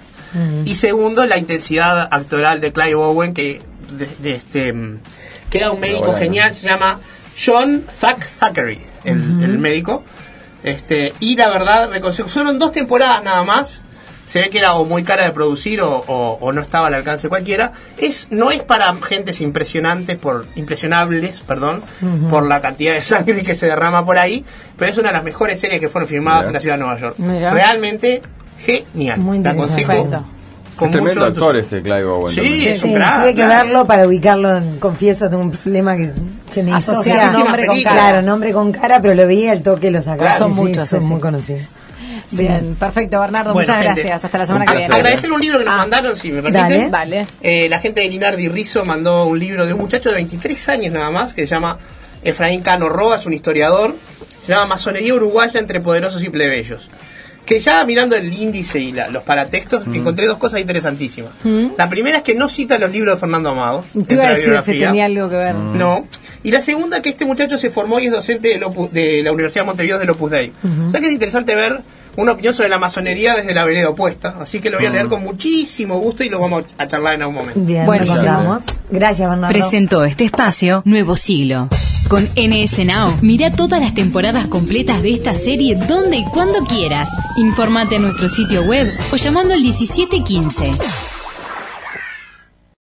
y 0.66 0.76
segundo 0.76 1.26
la 1.26 1.38
intensidad 1.38 2.10
actoral 2.12 2.60
de 2.60 2.72
Clive 2.74 2.96
Owen 2.96 3.34
que 3.34 3.62
de, 3.92 4.08
de 4.20 4.36
este 4.36 4.74
mm, 4.74 5.00
que 5.50 5.60
era 5.60 5.72
un 5.72 5.80
médico 5.80 6.08
bueno. 6.08 6.20
genial, 6.20 6.54
se 6.54 6.68
llama 6.68 7.00
John 7.44 7.86
Thack 8.00 8.28
Thackeray, 8.40 8.82
el, 9.04 9.44
el 9.44 9.58
médico. 9.58 10.04
Este, 10.64 11.14
y 11.20 11.36
la 11.36 11.50
verdad, 11.50 11.90
fueron 12.28 12.60
dos 12.60 12.72
temporadas 12.72 13.24
nada 13.24 13.44
más. 13.44 13.82
Se 14.28 14.42
ve 14.42 14.50
que 14.50 14.58
era 14.58 14.74
o 14.74 14.84
muy 14.84 15.04
cara 15.06 15.24
de 15.24 15.32
producir 15.32 15.80
o, 15.82 15.90
o- 16.06 16.38
o 16.42 16.52
no 16.52 16.60
estaba 16.60 16.88
al 16.88 16.94
alcance 16.96 17.30
cualquiera. 17.30 17.72
Es, 17.98 18.28
no 18.30 18.52
es 18.52 18.62
para 18.62 18.94
gentes 18.98 19.40
impresionantes, 19.40 20.18
por, 20.18 20.46
impresionables, 20.56 21.40
perdón, 21.40 21.82
por 22.30 22.46
la 22.46 22.60
cantidad 22.60 22.94
de 22.94 23.02
sangre 23.02 23.42
que 23.42 23.56
se 23.56 23.68
derrama 23.68 24.06
por 24.06 24.18
ahí, 24.18 24.44
pero 24.78 24.92
es 24.92 24.98
una 24.98 25.08
de 25.10 25.14
las 25.14 25.24
mejores 25.24 25.60
series 25.62 25.80
que 25.80 25.88
fueron 25.88 26.10
filmadas 26.10 26.48
en 26.48 26.54
la 26.54 26.60
ciudad 26.60 26.76
de 26.76 26.84
Nueva 26.84 27.00
York. 27.00 27.16
Realmente 27.18 28.22
genial. 28.60 29.20
Muy 29.20 29.40
la 29.40 29.52
interesante. 29.52 29.82
aconsejo 29.84 30.10
Perfecto. 30.10 30.26
con 30.76 30.88
Es 30.90 30.92
tremendo 30.92 31.26
actor 31.26 31.56
este 31.58 31.82
Clive 31.82 32.04
Owen. 32.04 32.34
Sí, 32.34 32.42
también. 32.42 32.68
es 32.74 32.84
un 32.84 32.90
Sí, 32.90 32.96
crack, 32.96 33.20
tuve 33.22 33.36
que 33.36 33.46
verlo 33.48 33.86
para 33.86 34.08
ubicarlo. 34.08 34.58
en- 34.58 34.78
Confieso, 34.80 35.30
tengo 35.30 35.44
un 35.44 35.52
problema 35.52 35.96
que 35.96 36.12
se 36.52 36.64
me 36.64 36.76
disocia. 36.76 37.32
nombre 37.32 37.66
con 37.66 37.82
cara. 37.82 37.96
Claro, 37.96 38.22
nombre 38.24 38.52
con 38.52 38.72
cara, 38.74 39.02
pero 39.02 39.14
lo 39.14 39.26
vi 39.26 39.48
al 39.48 39.64
toque 39.64 39.90
lo 39.90 40.02
sacaba. 40.02 40.32
Claro. 40.32 40.38
Son 40.38 40.54
sí, 40.54 40.60
muchos, 40.60 40.88
son 40.90 41.02
sí, 41.02 41.08
muy 41.08 41.20
conocidos. 41.22 41.64
Bien, 42.32 42.76
perfecto, 42.76 43.20
Bernardo. 43.20 43.54
Bueno, 43.54 43.68
muchas 43.72 43.84
gente, 43.86 44.02
gracias. 44.02 44.26
Hasta 44.26 44.38
la 44.38 44.46
semana 44.46 44.66
que 44.66 44.78
viene. 44.78 44.94
Agradecer 44.94 45.32
un 45.32 45.42
libro 45.42 45.60
que 45.60 45.66
nos 45.66 45.74
Ah. 45.74 45.78
mandaron, 45.78 46.18
si 46.18 46.32
me 46.32 46.42
permiten. 46.42 46.62
Dale. 46.62 46.90
Dale. 46.90 47.28
Eh, 47.42 47.70
la 47.70 47.80
gente 47.80 48.02
de 48.02 48.10
Linardi 48.10 48.48
Rizzo 48.50 48.84
mandó 48.86 49.26
un 49.26 49.40
libro 49.40 49.66
de 49.66 49.74
un 49.74 49.80
muchacho 49.80 50.10
de 50.10 50.16
23 50.16 50.70
años 50.70 50.94
nada 50.94 51.10
más, 51.12 51.34
que 51.34 51.42
se 51.44 51.48
llama 51.48 51.78
Efraín 52.24 52.62
Cano 52.62 52.90
Roa, 52.90 53.16
es 53.18 53.26
un 53.26 53.34
historiador. 53.34 53.96
Se 54.42 54.54
llama 54.54 54.66
Masonería 54.68 55.14
Uruguaya 55.14 55.60
entre 55.60 55.80
poderosos 55.82 56.24
y 56.24 56.30
plebeyos. 56.30 56.90
Que 57.46 57.62
ya 57.62 57.86
mirando 57.86 58.18
el 58.18 58.34
índice 58.34 58.78
y 58.78 58.92
la- 58.92 59.08
los 59.08 59.24
paratextos, 59.24 59.86
encontré 59.94 60.26
dos 60.26 60.38
cosas 60.38 60.60
interesantísimas. 60.60 61.32
La 61.78 61.88
primera 61.88 62.18
es 62.18 62.24
que 62.24 62.36
no 62.36 62.50
cita 62.50 62.78
los 62.78 62.92
libros 62.92 63.16
de 63.16 63.20
Fernando 63.22 63.50
Amado. 63.52 63.86
Te 64.06 64.16
iba 64.16 64.26
a 64.28 64.30
decir 64.32 64.60
si 64.66 64.72
tenía 64.80 65.06
algo 65.06 65.30
que 65.30 65.38
ver. 65.38 65.56
No. 65.56 66.06
Y 66.44 66.52
la 66.52 66.60
segunda, 66.62 67.02
que 67.02 67.08
este 67.10 67.24
muchacho 67.24 67.58
se 67.58 67.70
formó 67.70 68.00
y 68.02 68.08
es 68.08 68.12
docente 68.12 68.50
del 68.50 68.64
Opus- 68.64 68.90
de 68.92 69.22
la 69.24 69.32
Universidad 69.32 69.62
de 69.64 69.68
Montevideo 69.68 69.98
del 69.98 70.10
Opus 70.10 70.32
Dei. 70.32 70.52
O 70.88 70.92
sea 70.92 71.00
que 71.00 71.08
es 71.08 71.14
interesante 71.14 71.56
ver 71.56 71.80
una 72.18 72.34
opinión 72.34 72.54
sobre 72.54 72.68
la 72.68 72.80
masonería 72.80 73.36
desde 73.36 73.54
la 73.54 73.64
vereda 73.64 73.90
opuesta. 73.90 74.36
Así 74.42 74.60
que 74.60 74.70
lo 74.70 74.78
voy 74.78 74.88
a 74.88 74.90
leer 74.90 75.08
con 75.08 75.24
muchísimo 75.24 76.00
gusto 76.00 76.24
y 76.24 76.30
lo 76.30 76.40
vamos 76.40 76.66
a 76.78 76.88
charlar 76.88 77.14
en 77.14 77.22
algún 77.22 77.36
momento. 77.36 77.60
Bien, 77.62 77.86
Buenísimo. 77.86 78.20
recordamos. 78.20 78.64
Gracias, 78.90 79.30
Bernardo. 79.30 79.54
Presentó 79.54 80.04
este 80.04 80.26
espacio 80.26 80.82
Nuevo 80.84 81.16
Siglo. 81.16 81.70
Con 82.10 82.28
NS 82.36 82.86
Now, 82.86 83.18
mira 83.22 83.52
todas 83.52 83.82
las 83.82 83.94
temporadas 83.94 84.48
completas 84.48 85.04
de 85.04 85.12
esta 85.12 85.36
serie 85.36 85.76
donde 85.76 86.18
y 86.18 86.24
cuando 86.24 86.60
quieras. 86.66 87.10
Informate 87.38 87.96
en 87.96 88.04
nuestro 88.04 88.30
sitio 88.30 88.64
web 88.64 88.92
o 89.12 89.16
llamando 89.16 89.54
al 89.54 89.62
1715. 89.62 91.17